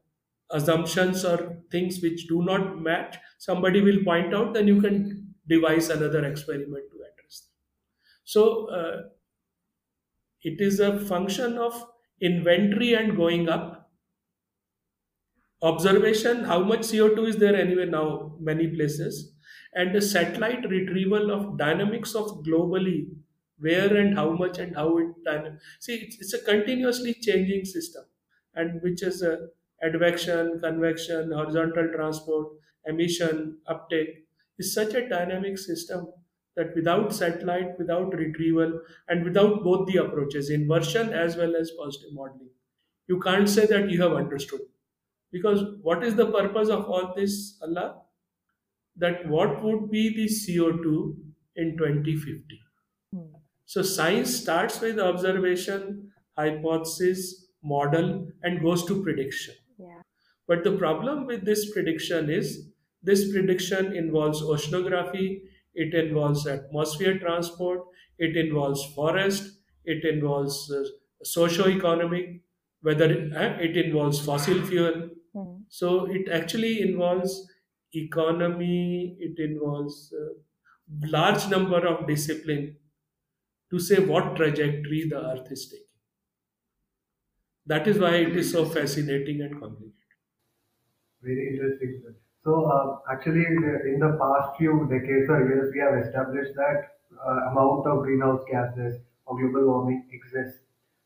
[0.51, 5.89] assumptions or things which do not match, somebody will point out, then you can devise
[5.89, 7.53] another experiment to address them.
[8.23, 9.09] So uh,
[10.43, 11.73] it is a function of
[12.23, 13.91] inventory and going up.
[15.63, 19.33] Observation, how much CO2 is there anyway now, many places,
[19.73, 23.15] and the satellite retrieval of dynamics of globally,
[23.57, 25.59] where and how much and how it done.
[25.79, 28.03] See, it's, it's a continuously changing system,
[28.53, 29.49] and which is a
[29.81, 34.27] advection, convection, horizontal transport, emission, uptake
[34.59, 36.13] is such a dynamic system
[36.55, 42.13] that without satellite, without retrieval, and without both the approaches, inversion as well as positive
[42.13, 42.49] modeling,
[43.07, 44.61] you can't say that you have understood.
[45.31, 48.01] Because what is the purpose of all this, Allah?
[48.95, 51.15] That what would be the CO2
[51.55, 52.59] in 2050?
[53.11, 53.19] Hmm.
[53.65, 59.55] So science starts with observation, hypothesis, model, and goes to prediction.
[59.79, 60.01] Yeah.
[60.47, 62.69] But the problem with this prediction is
[63.01, 65.41] this prediction involves oceanography,
[65.75, 67.81] it involves atmosphere transport,
[68.17, 70.83] it involves forest, it involves uh,
[71.23, 72.41] socio-economic,
[72.81, 75.09] whether it, uh, it involves fossil fuel.
[75.33, 75.63] Hmm.
[75.67, 77.49] So it actually involves
[77.93, 80.33] economy, it involves uh,
[81.07, 82.77] large number of discipline
[83.71, 85.87] to say what trajectory the earth is taking.
[87.65, 89.93] That is why it is so fascinating and complicated.
[91.21, 92.15] Very interesting, sir.
[92.43, 97.51] So uh, actually, in the past few decades or years, we have established that uh,
[97.51, 100.59] amount of greenhouse gases or global warming exists.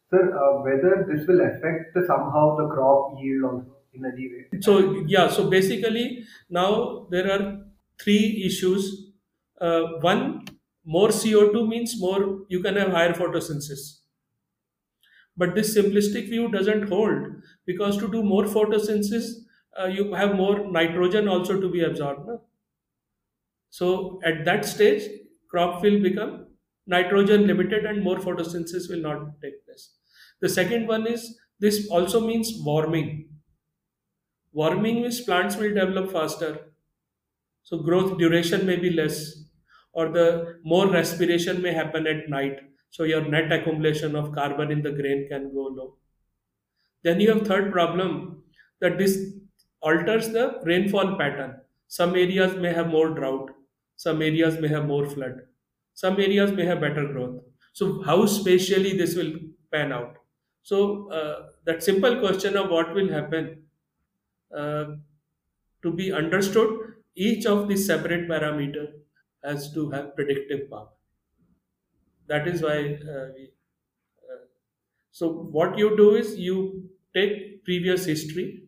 [0.10, 4.62] Sir, uh, whether this will affect somehow the crop yield also in any way?
[4.62, 7.66] So yeah, so basically now there are
[8.02, 9.12] three issues.
[9.60, 10.46] Uh, one,
[10.86, 14.00] more CO2 means more you can have higher photosynthesis.
[15.38, 17.28] But this simplistic view doesn't hold
[17.66, 19.46] because to do more photosynthesis,
[19.80, 22.28] uh, you have more nitrogen also to be absorbed.
[22.28, 22.42] No?
[23.70, 25.04] So at that stage,
[25.50, 26.48] crop will become
[26.88, 29.94] nitrogen limited and more photosynthesis will not take place.
[30.42, 33.30] The second one is this also means warming.
[34.54, 36.72] Warming means plants will develop faster.
[37.64, 39.44] So growth duration may be less,
[39.92, 42.60] or the more respiration may happen at night.
[42.90, 45.98] So your net accumulation of carbon in the grain can go low.
[47.04, 48.44] Then you have third problem
[48.80, 49.34] that this
[49.82, 51.56] alters the rainfall pattern.
[51.88, 53.52] Some areas may have more drought,
[53.96, 55.42] some areas may have more flood,
[55.94, 57.42] some areas may have better growth.
[57.74, 59.34] So how spatially this will
[59.72, 60.18] pan out?
[60.64, 63.64] So uh, that simple question of what will happen
[64.56, 64.86] uh,
[65.84, 68.88] to be understood, each of these separate parameter
[69.44, 70.90] has to have predictive power.
[72.28, 73.52] That is why uh, we.
[74.30, 74.46] Uh,
[75.12, 78.67] so what you do is you take previous history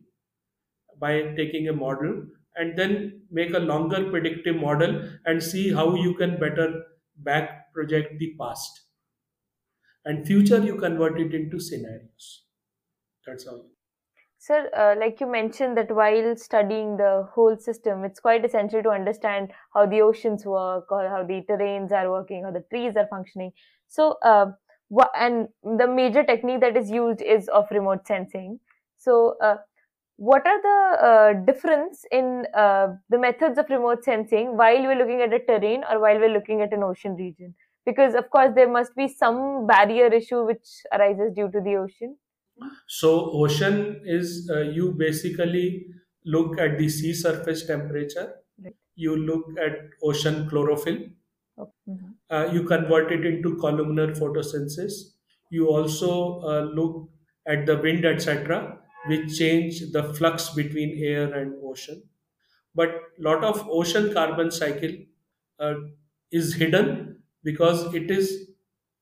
[1.00, 2.22] by taking a model
[2.56, 6.82] and then make a longer predictive model and see how you can better
[7.16, 8.80] back project the past
[10.04, 12.44] and future you convert it into scenarios.
[13.26, 13.66] That's all.
[14.38, 18.88] Sir, uh, like you mentioned that while studying the whole system, it's quite essential to
[18.88, 23.06] understand how the oceans work or how the terrains are working, how the trees are
[23.08, 23.52] functioning.
[23.88, 24.52] So, uh,
[25.14, 28.60] and the major technique that is used is of remote sensing.
[28.96, 29.56] So, uh,
[30.20, 35.22] what are the uh, difference in uh, the methods of remote sensing while we're looking
[35.22, 37.54] at a terrain or while we're looking at an ocean region?
[37.86, 42.18] Because of course there must be some barrier issue which arises due to the ocean.
[42.86, 45.86] So ocean is uh, you basically
[46.26, 48.34] look at the sea surface temperature.
[48.62, 48.76] Right.
[48.96, 50.98] You look at ocean chlorophyll.
[51.56, 52.12] Oh, mhm.
[52.28, 55.00] Uh, you convert it into columnar photosynthesis.
[55.48, 57.08] You also uh, look
[57.46, 62.02] at the wind, etc., which change the flux between air and ocean.
[62.74, 64.94] But lot of ocean carbon cycle
[65.58, 65.74] uh,
[66.30, 68.50] is hidden because it is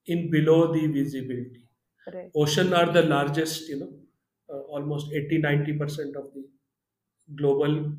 [0.07, 1.69] in below the visibility
[2.07, 2.35] Right.
[2.35, 3.93] ocean are the largest you know
[4.53, 6.49] uh, almost 80 90% of the
[7.37, 7.93] global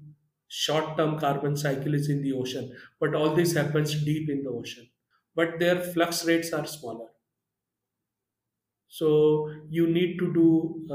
[0.47, 4.49] short term carbon cycle is in the ocean but all this happens deep in the
[4.49, 4.89] ocean
[5.35, 7.09] but their flux rates are smaller
[8.87, 9.09] so
[9.69, 10.47] you need to do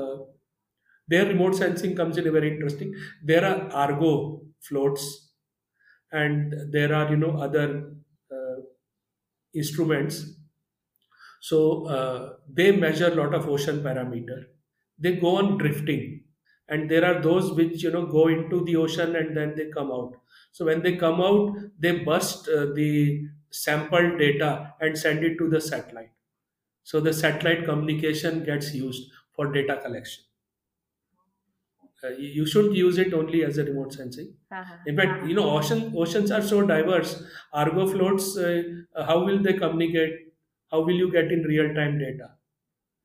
[0.02, 0.16] uh,
[1.08, 4.12] their remote sensing comes in a very interesting there are argo
[4.60, 5.32] floats
[6.12, 7.94] and there are you know other
[8.32, 8.56] uh,
[9.54, 10.24] instruments
[11.40, 14.46] so uh, they measure a lot of ocean parameter.
[14.98, 16.24] They go on drifting,
[16.68, 19.90] and there are those which you know go into the ocean and then they come
[19.92, 20.14] out.
[20.52, 25.48] So when they come out, they burst uh, the sample data and send it to
[25.48, 26.12] the satellite.
[26.84, 30.24] So the satellite communication gets used for data collection.
[32.04, 34.34] Uh, you shouldn't use it only as a remote sensing.
[34.52, 34.76] Uh-huh.
[34.86, 37.22] In fact, you know, ocean oceans are so diverse.
[37.52, 38.36] Argo floats.
[38.36, 38.62] Uh,
[39.06, 40.32] how will they communicate?
[40.70, 42.32] How will you get in real time data?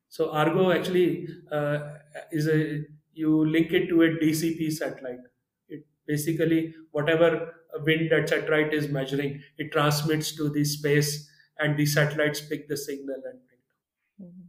[0.09, 1.95] So Argo actually uh,
[2.31, 2.83] is a
[3.13, 5.19] you link it to a DCP satellite.
[5.67, 7.53] It basically whatever
[7.85, 8.67] wind etc.
[8.67, 11.29] it is measuring, it transmits to the space,
[11.59, 14.48] and the satellites pick the signal and bring it.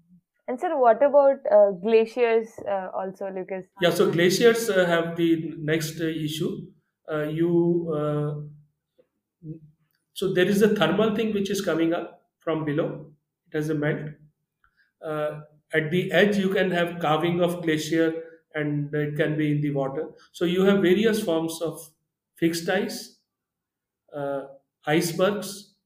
[0.50, 3.66] And sir, what about uh, glaciers uh, also, Lucas?
[3.80, 6.66] Yeah, so glaciers uh, have the next uh, issue.
[7.08, 9.50] Uh, you uh,
[10.12, 13.12] so there is a thermal thing which is coming up from below.
[13.46, 14.08] It has a melt.
[15.72, 18.08] At the edge, you can have calving of glacier,
[18.56, 20.08] and it can be in the water.
[20.32, 21.78] So you have various forms of
[22.34, 23.18] fixed ice,
[24.84, 25.76] icebergs,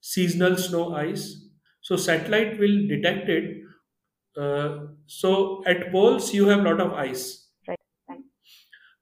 [0.00, 1.44] seasonal snow ice.
[1.82, 3.65] So satellite will detect it.
[4.36, 7.48] Uh, so at poles, you have lot of ice.
[7.66, 7.78] Right.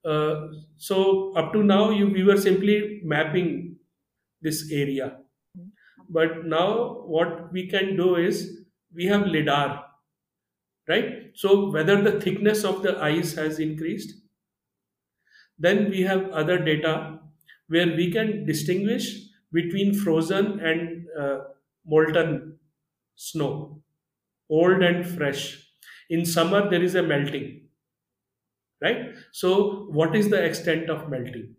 [0.04, 3.76] Uh, so up to now, you we were simply mapping
[4.42, 5.18] this area,
[6.08, 9.86] but now what we can do is we have lidar,
[10.88, 11.30] right?
[11.34, 14.14] So whether the thickness of the ice has increased,
[15.58, 17.20] then we have other data
[17.68, 21.38] where we can distinguish between frozen and uh,
[21.86, 22.58] molten
[23.16, 23.83] snow,
[24.60, 25.44] old and fresh.
[26.10, 27.46] In summer, there is a melting,
[28.82, 29.14] right?
[29.32, 31.54] So, what is the extent of melting?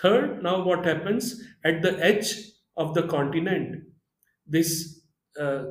[0.00, 2.34] Third, now what happens at the edge
[2.76, 3.84] of the continent?
[4.46, 5.00] This
[5.40, 5.64] uh,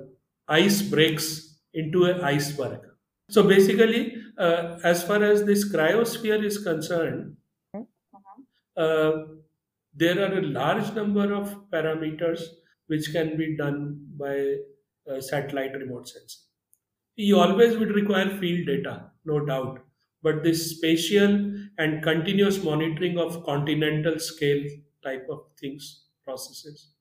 [0.47, 2.80] ice breaks into an iceberg.
[3.30, 7.38] So basically, uh, as far as this cryosphere is concerned,
[8.76, 9.11] uh,
[9.93, 12.41] there are a large number of parameters
[12.88, 14.55] which can be done by
[15.10, 16.41] uh, satellite remote sensing.
[17.16, 19.86] You always would require field data, no doubt,
[20.22, 24.64] but this spatial and continuous monitoring of continental scale
[25.04, 26.93] type of things, processes,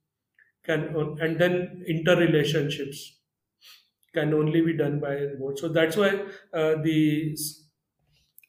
[0.65, 2.99] can and then interrelationships
[4.15, 5.59] can only be done by remote.
[5.59, 6.11] So that's why
[6.53, 7.37] uh, the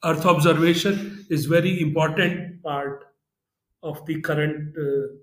[0.06, 3.06] Earth observation is very important part
[3.84, 5.16] of the current uh,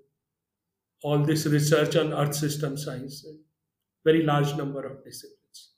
[1.03, 3.25] all this research on Earth system science.
[4.03, 5.73] Very large number of disciplines.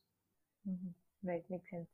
[0.67, 0.93] Mhm.
[1.23, 1.89] Right, makes sense.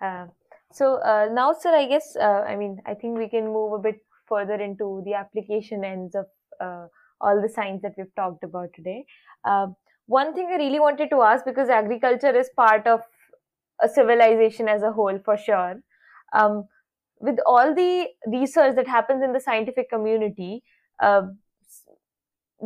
[0.00, 0.26] Uh,
[0.72, 3.78] so uh, now, sir, I guess uh, I mean I think we can move a
[3.78, 6.26] bit further into the application ends of
[6.60, 6.86] uh,
[7.20, 9.04] all the science that we've talked about today.
[9.44, 9.68] Uh,
[10.06, 13.00] one thing I really wanted to ask because agriculture is part of
[13.82, 15.80] a civilization as a whole, for sure.
[16.32, 16.68] Um,
[17.20, 20.62] with all the research that happens in the scientific community,
[21.00, 21.22] uh,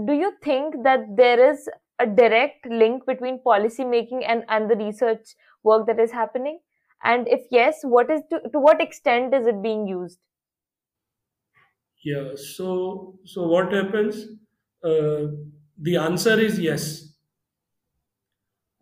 [0.06, 1.68] do you think that there is
[2.01, 6.61] a direct link between policy making and, and the research work that is happening?
[7.03, 10.18] And if yes, what is to, to what extent is it being used?
[12.03, 12.34] Yeah.
[12.36, 14.24] So so what happens?
[14.82, 15.26] Uh,
[15.78, 17.14] the answer is yes.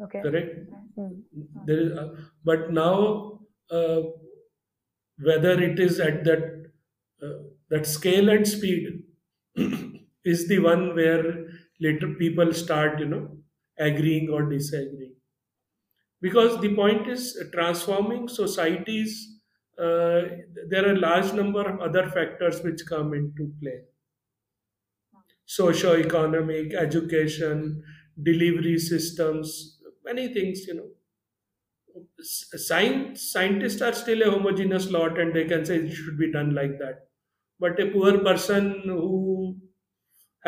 [0.00, 0.20] Okay.
[0.22, 1.20] correct Hmm.
[1.66, 2.14] there is, uh,
[2.44, 3.40] but now
[3.70, 4.02] uh,
[5.18, 6.72] whether it is at that
[7.22, 7.38] uh,
[7.70, 9.02] that scale and speed
[10.24, 11.48] is the one where
[11.80, 13.38] later people start you know
[13.78, 15.16] agreeing or disagreeing.
[16.20, 19.40] Because the point is uh, transforming societies
[19.78, 20.22] uh,
[20.68, 23.82] there are a large number of other factors which come into play.
[25.46, 27.82] Socio-economic education
[28.22, 30.90] delivery systems many things you know.
[32.20, 36.54] Science scientists are still a homogeneous lot and they can say it should be done
[36.54, 37.08] like that.
[37.58, 39.56] But a poor person who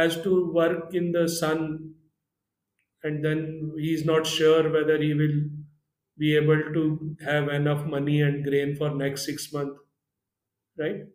[0.01, 1.95] has to work in the sun
[3.03, 5.39] and then he's not sure whether he will
[6.19, 9.79] be able to have enough money and grain for next 6 months
[10.79, 11.07] right?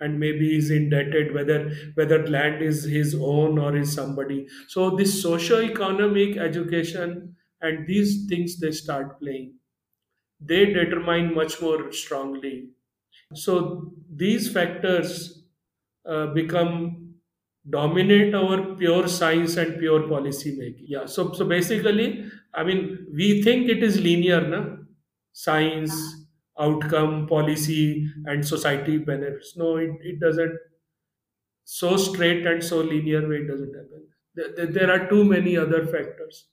[0.00, 4.48] And maybe he's indebted whether whether land is his own or is somebody.
[4.68, 9.58] So this socio-economic education and these things they start playing.
[10.40, 12.70] They determine much more strongly.
[13.34, 15.44] So these factors
[16.06, 17.03] uh, become
[17.68, 20.84] dominate our pure science and pure policy making.
[20.88, 21.06] Yeah.
[21.06, 24.76] So so basically, I mean, we think it is linear, na?
[25.32, 25.94] Science,
[26.58, 29.56] outcome, policy, and society benefits.
[29.56, 30.56] No, it, it doesn't.
[31.64, 34.08] So straight and so linear way it doesn't happen.
[34.34, 36.48] There, there are too many other factors.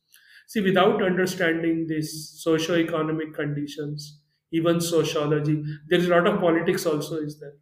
[0.47, 7.18] See, without understanding these socio-economic conditions, even sociology, there is a lot of politics also
[7.18, 7.55] is there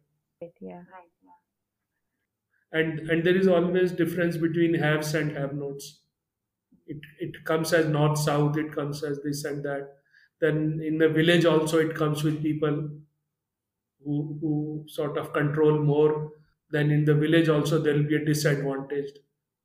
[0.60, 0.84] yeah.
[2.72, 6.02] And and there is always difference between haves and have nots
[6.86, 9.96] it it comes as north south it comes as this and that.
[10.40, 12.90] Then in the village also it comes with people
[14.04, 16.32] who who sort of control more.
[16.70, 19.10] Then in the village also there will be a disadvantage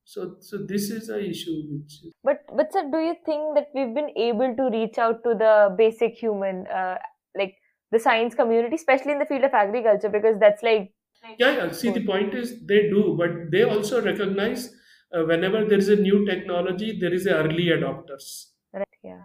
[0.03, 1.93] so so this is a issue which
[2.23, 5.73] But but sir, do you think that we've been able to reach out to the
[5.77, 6.97] basic human, uh,
[7.35, 7.55] like
[7.91, 10.93] the science community, especially in the field of agriculture, because that's like
[11.39, 14.73] yeah, yeah see the point is they do but they also recognize
[15.15, 18.47] uh, whenever there is a new technology there is a early adopters.
[18.71, 19.23] Right, yeah,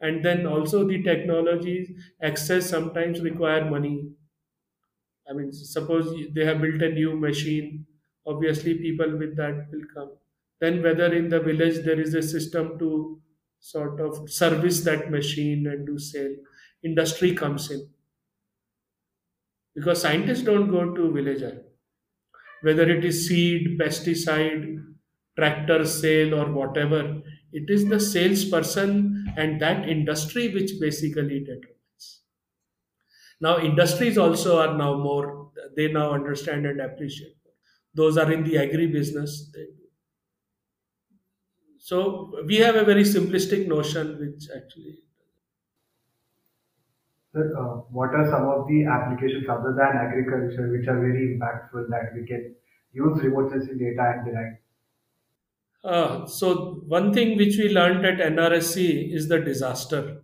[0.00, 4.10] and then also the technology access sometimes require money.
[5.28, 7.86] I mean suppose they have built a new machine
[8.26, 10.12] obviously people with that will come.
[10.60, 13.20] Then whether in the village there is a system to
[13.60, 16.36] sort of service that machine and do sale
[16.82, 17.88] industry comes in
[19.76, 21.64] because scientists don't go to villager.
[22.62, 24.84] Whether it is seed pesticide
[25.38, 27.22] tractor sale or whatever
[27.52, 32.22] it is the salesperson and that industry which basically determines.
[33.40, 37.36] Now industries also are now more they now understand and appreciate.
[37.94, 39.50] Those are in the agri business
[41.78, 44.98] so we have a very simplistic notion which actually
[47.36, 51.86] Sir, uh, what are some of the applications other than agriculture which are very impactful
[51.90, 52.54] that we can
[52.92, 54.56] use remote sensing data and derive?
[55.84, 60.22] Uh, so one thing which we learned at NRSC is the disaster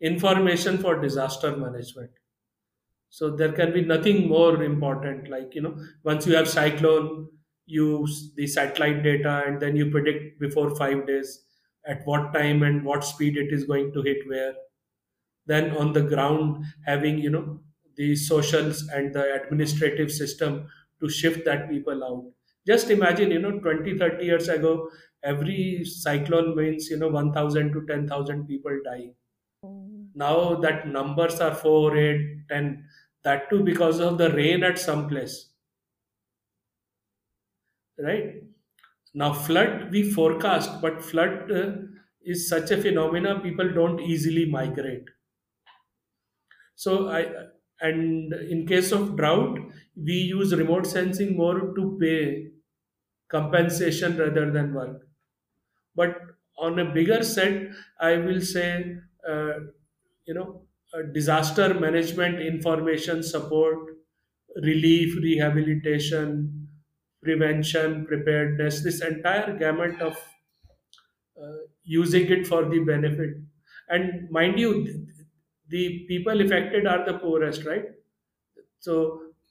[0.00, 2.10] information for disaster management.
[3.10, 5.30] So there can be nothing more important.
[5.30, 7.28] Like you know, once you have cyclone,
[7.66, 11.44] use the satellite data and then you predict before five days
[11.86, 14.54] at what time and what speed it is going to hit where.
[15.48, 17.60] Then on the ground, having you know
[17.96, 20.68] the socials and the administrative system
[21.00, 22.24] to shift that people out.
[22.66, 24.90] Just imagine you know 20 30 years ago
[25.24, 29.14] every cyclone means you know 1000 to 10000 people dying
[30.14, 32.86] now that numbers are 4 8 10
[33.22, 35.50] that too because of the rain at some place.
[37.98, 38.44] Right?
[39.14, 41.72] Now flood we forecast but flood uh,
[42.22, 45.08] is such a phenomena people don't easily migrate
[46.84, 47.20] so i
[47.88, 49.58] and in case of drought
[50.08, 52.20] we use remote sensing more to pay
[53.28, 55.08] compensation rather than work.
[55.94, 56.16] But
[56.58, 58.96] on a bigger set i will say
[59.32, 59.54] uh,
[60.26, 60.62] you know
[60.94, 63.96] uh, disaster management information support
[64.70, 66.68] relief rehabilitation
[67.22, 70.16] prevention preparedness this entire gamut of
[71.40, 73.36] uh, using it for the benefit.
[73.88, 75.06] And mind you
[75.68, 77.86] the people affected are the poorest right
[78.78, 78.96] so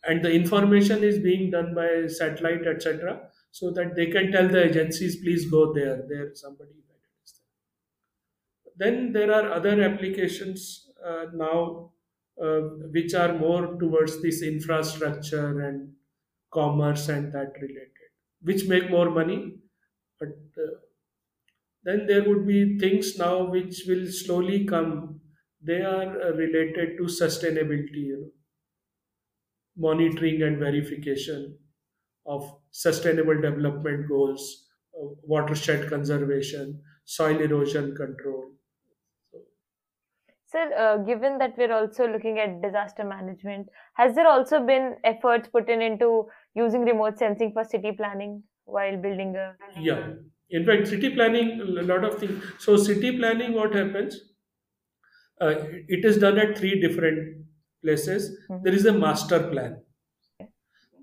[0.03, 4.63] and the information is being done by satellite etc so that they can tell the
[4.63, 6.71] agencies please go there there somebody
[8.75, 11.91] then there are other applications uh, now
[12.41, 12.61] uh,
[12.95, 15.93] which are more towards this infrastructure and
[16.51, 18.11] commerce and that related
[18.41, 19.57] which make more money
[20.19, 20.77] but uh,
[21.83, 25.21] then there would be things now which will slowly come.
[25.61, 28.31] They are uh, related to sustainability, you know,
[29.77, 31.57] monitoring and verification
[32.25, 38.53] of sustainable development goals, uh, watershed conservation, soil erosion control.
[40.45, 45.47] Sir, uh, given that we're also looking at disaster management, has there also been efforts
[45.47, 50.15] put in into using remote sensing for city planning while building a Yeah.
[50.49, 52.43] In fact, city planning, a lot of things.
[52.59, 54.19] So, city planning, what happens?
[55.39, 55.55] Uh,
[55.87, 57.45] it is done at three different
[57.81, 58.37] places.
[58.49, 58.63] Mhm.
[58.63, 59.81] There is a master plan.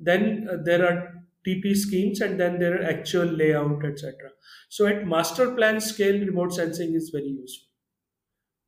[0.00, 4.30] Then uh, there are TP schemes, and then there are actual layout, etc.
[4.68, 7.68] So, at master plan scale, remote sensing is very useful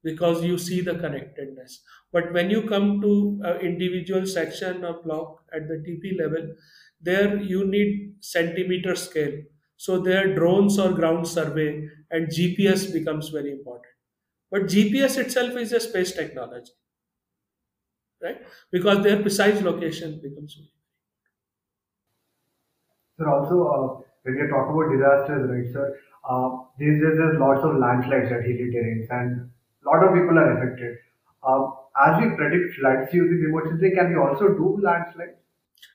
[0.03, 1.83] because you see the connectedness.
[2.13, 6.55] But when you come to uh, individual section or block at the TP level,
[7.01, 9.43] there you need centimeter scale.
[9.77, 13.86] So there are drones or ground survey and GPS becomes very important.
[14.51, 16.73] But GPS itself is a space technology,
[18.23, 18.43] right?
[18.71, 20.59] Because their precise location becomes.
[23.19, 27.63] Sir, also, uh, when we talk about disasters, right, sir, uh, these days there's lots
[27.65, 29.51] of landslides at hilly terrains and
[29.85, 30.99] a lot of people are affected.
[31.47, 31.75] Um,
[32.05, 35.39] as we predict floods using remote sensing, can we also do landslides?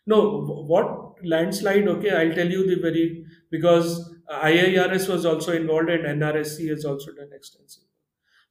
[0.07, 0.41] No,
[0.73, 1.87] what landslide?
[1.87, 7.11] Okay, I'll tell you the very because IIRS was also involved and NRSC has also
[7.13, 7.83] done extensive.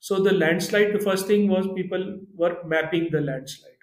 [0.00, 3.78] So the landslide, the first thing was people were mapping the landslide.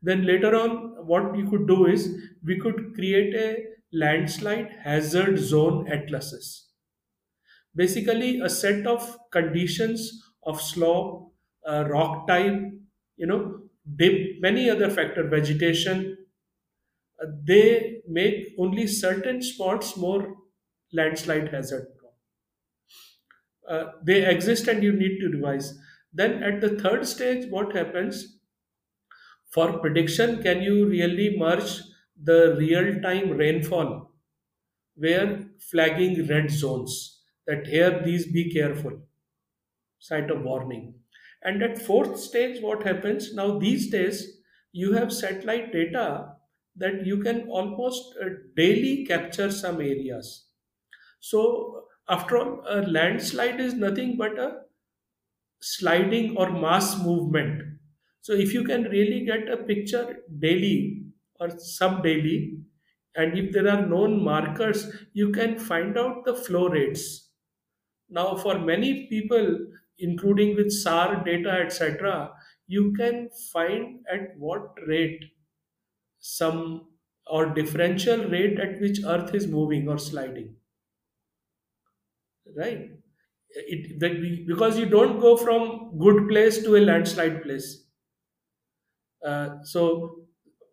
[0.00, 5.86] Then later on, what we could do is we could create a landslide hazard zone
[5.86, 6.70] atlases.
[7.74, 11.34] Basically, a set of conditions of slope,
[11.66, 12.60] uh, rock type,
[13.16, 16.16] you know, dip, many other factor, vegetation.
[17.22, 20.36] uh, they make only certain spots more
[20.92, 21.86] landslide hazard.
[23.68, 25.78] Uh, they exist and you need to revise.
[26.12, 28.38] Then at the third stage, what happens?
[29.48, 31.82] For prediction, can you really merge
[32.22, 34.12] the real time rainfall
[34.96, 39.00] where flagging red zones that here these be careful,
[39.98, 40.94] site of warning.
[41.42, 44.38] And at fourth stage, what happens now these days
[44.72, 46.34] you have satellite data
[46.76, 50.46] that you can almost uh, daily capture some areas.
[51.20, 54.62] So after all, a landslide is nothing but a
[55.60, 57.78] sliding or mass movement.
[58.20, 61.04] So if you can really get a picture daily
[61.40, 62.62] or sub daily,
[63.14, 67.30] and if there are known markers, you can find out the flow rates.
[68.08, 69.58] Now, for many people,
[69.98, 72.34] including with SAR data, etc.,
[72.66, 75.24] you can find at what rate
[76.20, 76.88] some
[77.26, 80.56] or differential rate at which Earth is moving or sliding.
[82.54, 82.90] Right?
[83.50, 87.84] It, that we, because you don't go from good place to a landslide place.
[89.24, 90.26] Uh, so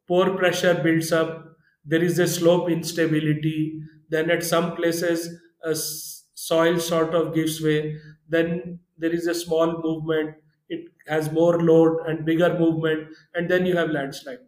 [0.07, 1.57] pore pressure builds up.
[1.85, 3.81] There is a slope instability.
[4.09, 5.29] Then at some places,
[5.63, 7.97] a soil sort of gives way.
[8.29, 10.35] Then there is a small movement.
[10.69, 14.39] It has more load and bigger movement, and then you have landslide.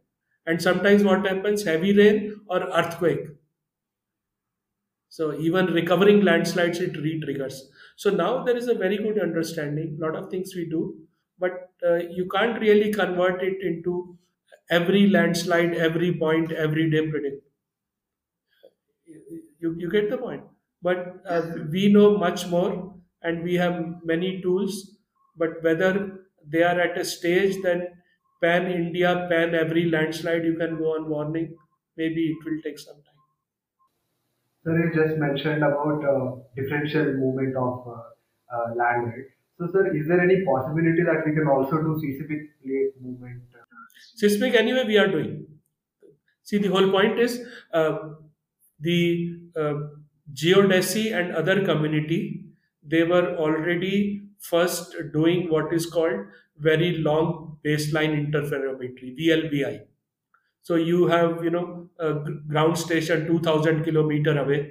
[0.46, 1.64] And sometimes what happens?
[1.64, 3.28] Heavy rain or earthquake.
[5.16, 7.58] So even recovering landslides, it re-triggers.
[7.96, 9.98] So now there is a very good understanding.
[9.98, 10.82] A lot of things we do,
[11.40, 14.18] but uh, you can't really convert it into
[14.70, 17.44] every landslide, every point, every day predict.
[19.60, 20.44] You, you get the point.
[20.82, 21.42] But uh,
[21.72, 22.94] we know much more,
[23.24, 24.98] and we have many tools.
[25.38, 27.94] But whether they are at a stage that
[28.42, 31.56] pan India, pan every landslide, you can go on warning.
[31.98, 33.15] Maybe it will take some time.
[34.66, 37.92] Sir, you just mentioned about uh, differential movement of uh,
[38.56, 39.26] uh, land, right?
[39.60, 43.44] So, sir, is there any possibility that we can also do seismic plate movement?
[44.16, 45.46] Seismic, anyway, we are doing.
[46.44, 47.42] See, the whole point is
[47.74, 47.98] uh,
[48.80, 49.74] the uh,
[50.34, 52.46] geodesy and other community,
[52.84, 56.26] they were already first doing what is called
[56.58, 59.82] very long baseline interferometry, VLBI.
[60.66, 62.14] So you have, you know, a
[62.50, 64.62] ground station 2000 kilometer away,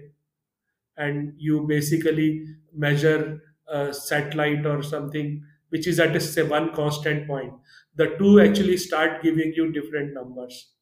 [0.96, 7.26] and you basically measure a satellite or something which is at a say one constant
[7.26, 7.54] point.
[7.96, 10.72] The two actually start giving you different numbers.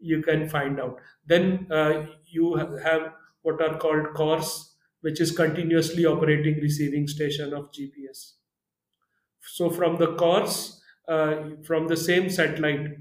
[0.00, 1.00] You can find out.
[1.26, 7.72] Then uh, you have what are called CORS, which is continuously operating receiving station of
[7.72, 8.34] GPS.
[9.42, 12.96] So from the CORS, uh, from the same satellite,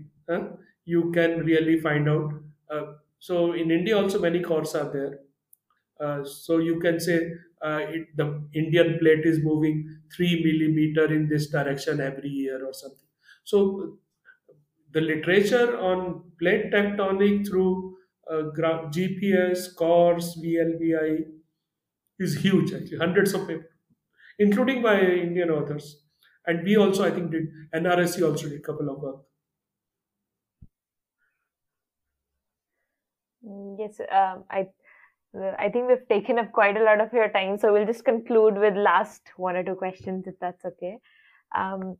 [0.85, 2.33] you can really find out.
[2.69, 5.19] Uh, so in India also many CORS are there.
[5.99, 7.31] Uh, so you can say
[7.61, 12.73] uh, it, the Indian plate is moving three millimeter in this direction every year or
[12.73, 13.07] something.
[13.43, 13.99] So
[14.91, 17.97] the literature on plate tectonic through
[18.29, 18.43] uh,
[18.91, 21.25] GPS, CORS, VLBI
[22.19, 23.71] is huge actually, hundreds of papers,
[24.39, 26.05] including by Indian authors.
[26.45, 29.25] And we also, I think, did NRSC also did a couple of work.
[33.77, 34.67] Yes, um, I
[35.35, 38.55] I think we've taken up quite a lot of your time, so we'll just conclude
[38.55, 40.97] with last one or two questions, if that's okay.
[41.55, 41.97] Um,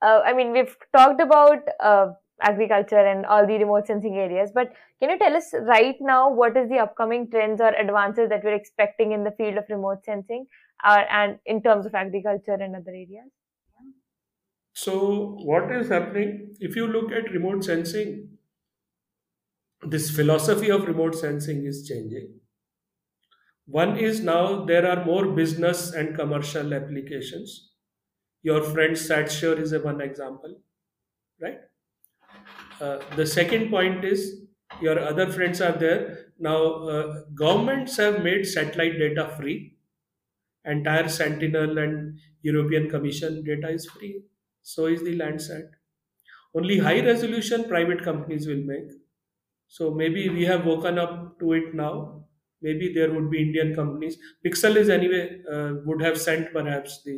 [0.00, 4.72] uh, I mean, we've talked about uh, agriculture and all the remote sensing areas, but
[5.00, 8.54] can you tell us right now what is the upcoming trends or advances that we're
[8.54, 10.46] expecting in the field of remote sensing,
[10.82, 13.30] uh, and in terms of agriculture and other areas?
[14.72, 16.54] So, what is happening?
[16.58, 18.29] If you look at remote sensing,
[19.82, 22.40] this philosophy of remote sensing is changing.
[23.66, 27.72] One is now there are more business and commercial applications.
[28.42, 30.62] Your friend SatSure is a one example,
[31.40, 31.60] right?
[32.80, 34.46] Uh, the second point is
[34.80, 36.32] your other friends are there.
[36.38, 36.58] Now,
[36.88, 39.76] uh, governments have made satellite data free.
[40.64, 44.24] Entire Sentinel and European Commission data is free.
[44.62, 45.70] So is the Landsat.
[46.54, 48.90] Only high resolution private companies will make
[49.76, 52.26] so maybe we have woken up to it now.
[52.62, 54.18] Maybe there would be Indian companies.
[54.44, 57.16] Pixxel is anyway uh, would have sent perhaps the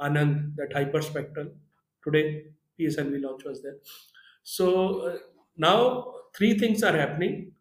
[0.00, 1.54] Anand that hyperspectral
[2.04, 2.52] today.
[2.78, 3.78] PSLV launch was there.
[4.42, 5.18] So uh,
[5.56, 7.52] now three things are happening.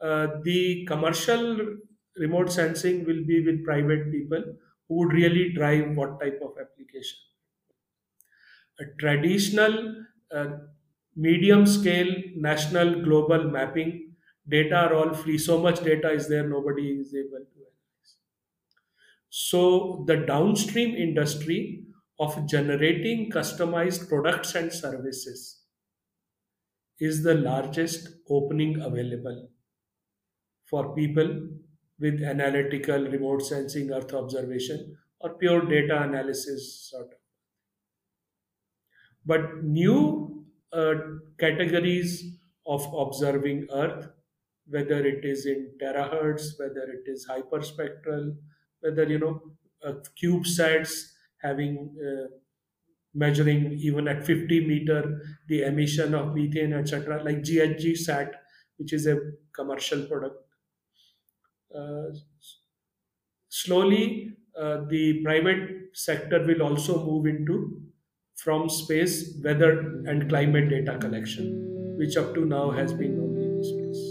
[0.00, 1.78] Uh, the commercial
[2.16, 4.42] remote sensing will be with private people
[4.88, 7.18] who would really drive what type of application.
[8.80, 10.58] A traditional uh,
[11.16, 14.16] medium scale national global mapping.
[14.48, 15.38] Data are all free.
[15.38, 18.16] So much data is there nobody is able to analyze.
[19.30, 21.86] So the downstream industry
[22.18, 25.64] of generating customized products and services
[27.00, 29.50] is the largest opening available
[30.64, 31.50] for people
[31.98, 37.18] with analytical remote sensing earth observation or pure data analysis sort of.
[39.24, 40.29] But new
[40.72, 40.94] uh,
[41.38, 44.10] categories of observing Earth,
[44.66, 48.36] whether it is in terahertz, whether it is hyperspectral,
[48.80, 49.52] whether you know
[49.82, 52.28] uh, CubeSats having uh,
[53.14, 58.32] measuring even at 50 meter the emission of methane, etc., like GHGSat,
[58.76, 59.18] which is a
[59.54, 60.44] commercial product.
[61.74, 62.10] Uh,
[63.48, 67.89] slowly, uh, the private sector will also move into
[68.42, 69.72] from space weather
[70.06, 74.02] and climate data collection, which up to now has been only in space.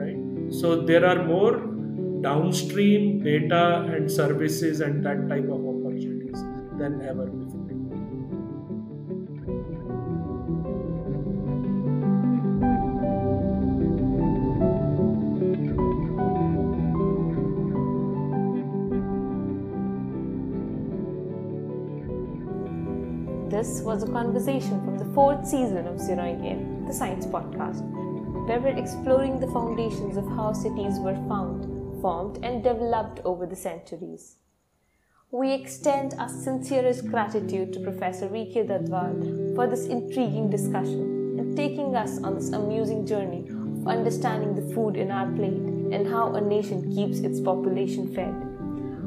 [0.00, 0.52] Right?
[0.60, 1.56] So there are more
[2.22, 6.40] downstream data and services and that type of opportunities
[6.78, 7.53] than ever before.
[23.64, 27.80] This was a conversation from the fourth season of Zeroing In, the science podcast,
[28.46, 31.64] where we're exploring the foundations of how cities were found,
[32.02, 34.36] formed, and developed over the centuries.
[35.30, 38.64] We extend our sincerest gratitude to Professor V.K.
[38.64, 44.74] Dadhwal for this intriguing discussion and taking us on this amusing journey of understanding the
[44.74, 45.64] food in our plate
[45.94, 48.34] and how a nation keeps its population fed.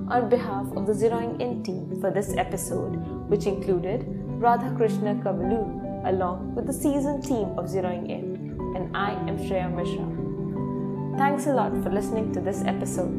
[0.09, 2.95] On behalf of the Zeroing In team for this episode,
[3.29, 9.37] which included Radhakrishna Kavaluru, along with the seasoned team of Zeroing In, and I am
[9.39, 10.05] Shreya Mishra.
[11.17, 13.09] Thanks a lot for listening to this episode.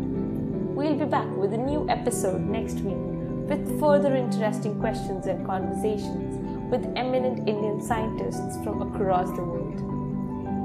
[0.76, 3.02] We'll be back with a new episode next week
[3.50, 9.82] with further interesting questions and conversations with eminent Indian scientists from across the world.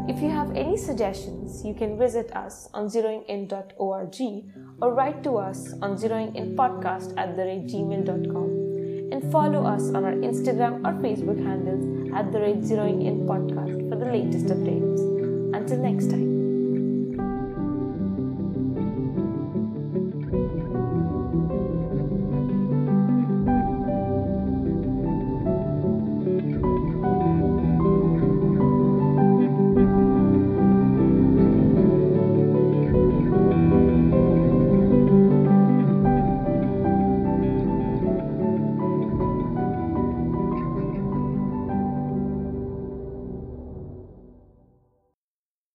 [0.08, 4.16] If you have any suggestions, you can visit us on zeroingin.org
[4.82, 8.63] or write to us on zeroinginpodcast at the rate gmail.com
[9.12, 13.90] and follow us on our Instagram or Facebook handles at the rate zeroing in podcast
[13.90, 15.02] for the latest updates.
[15.56, 16.43] Until next time.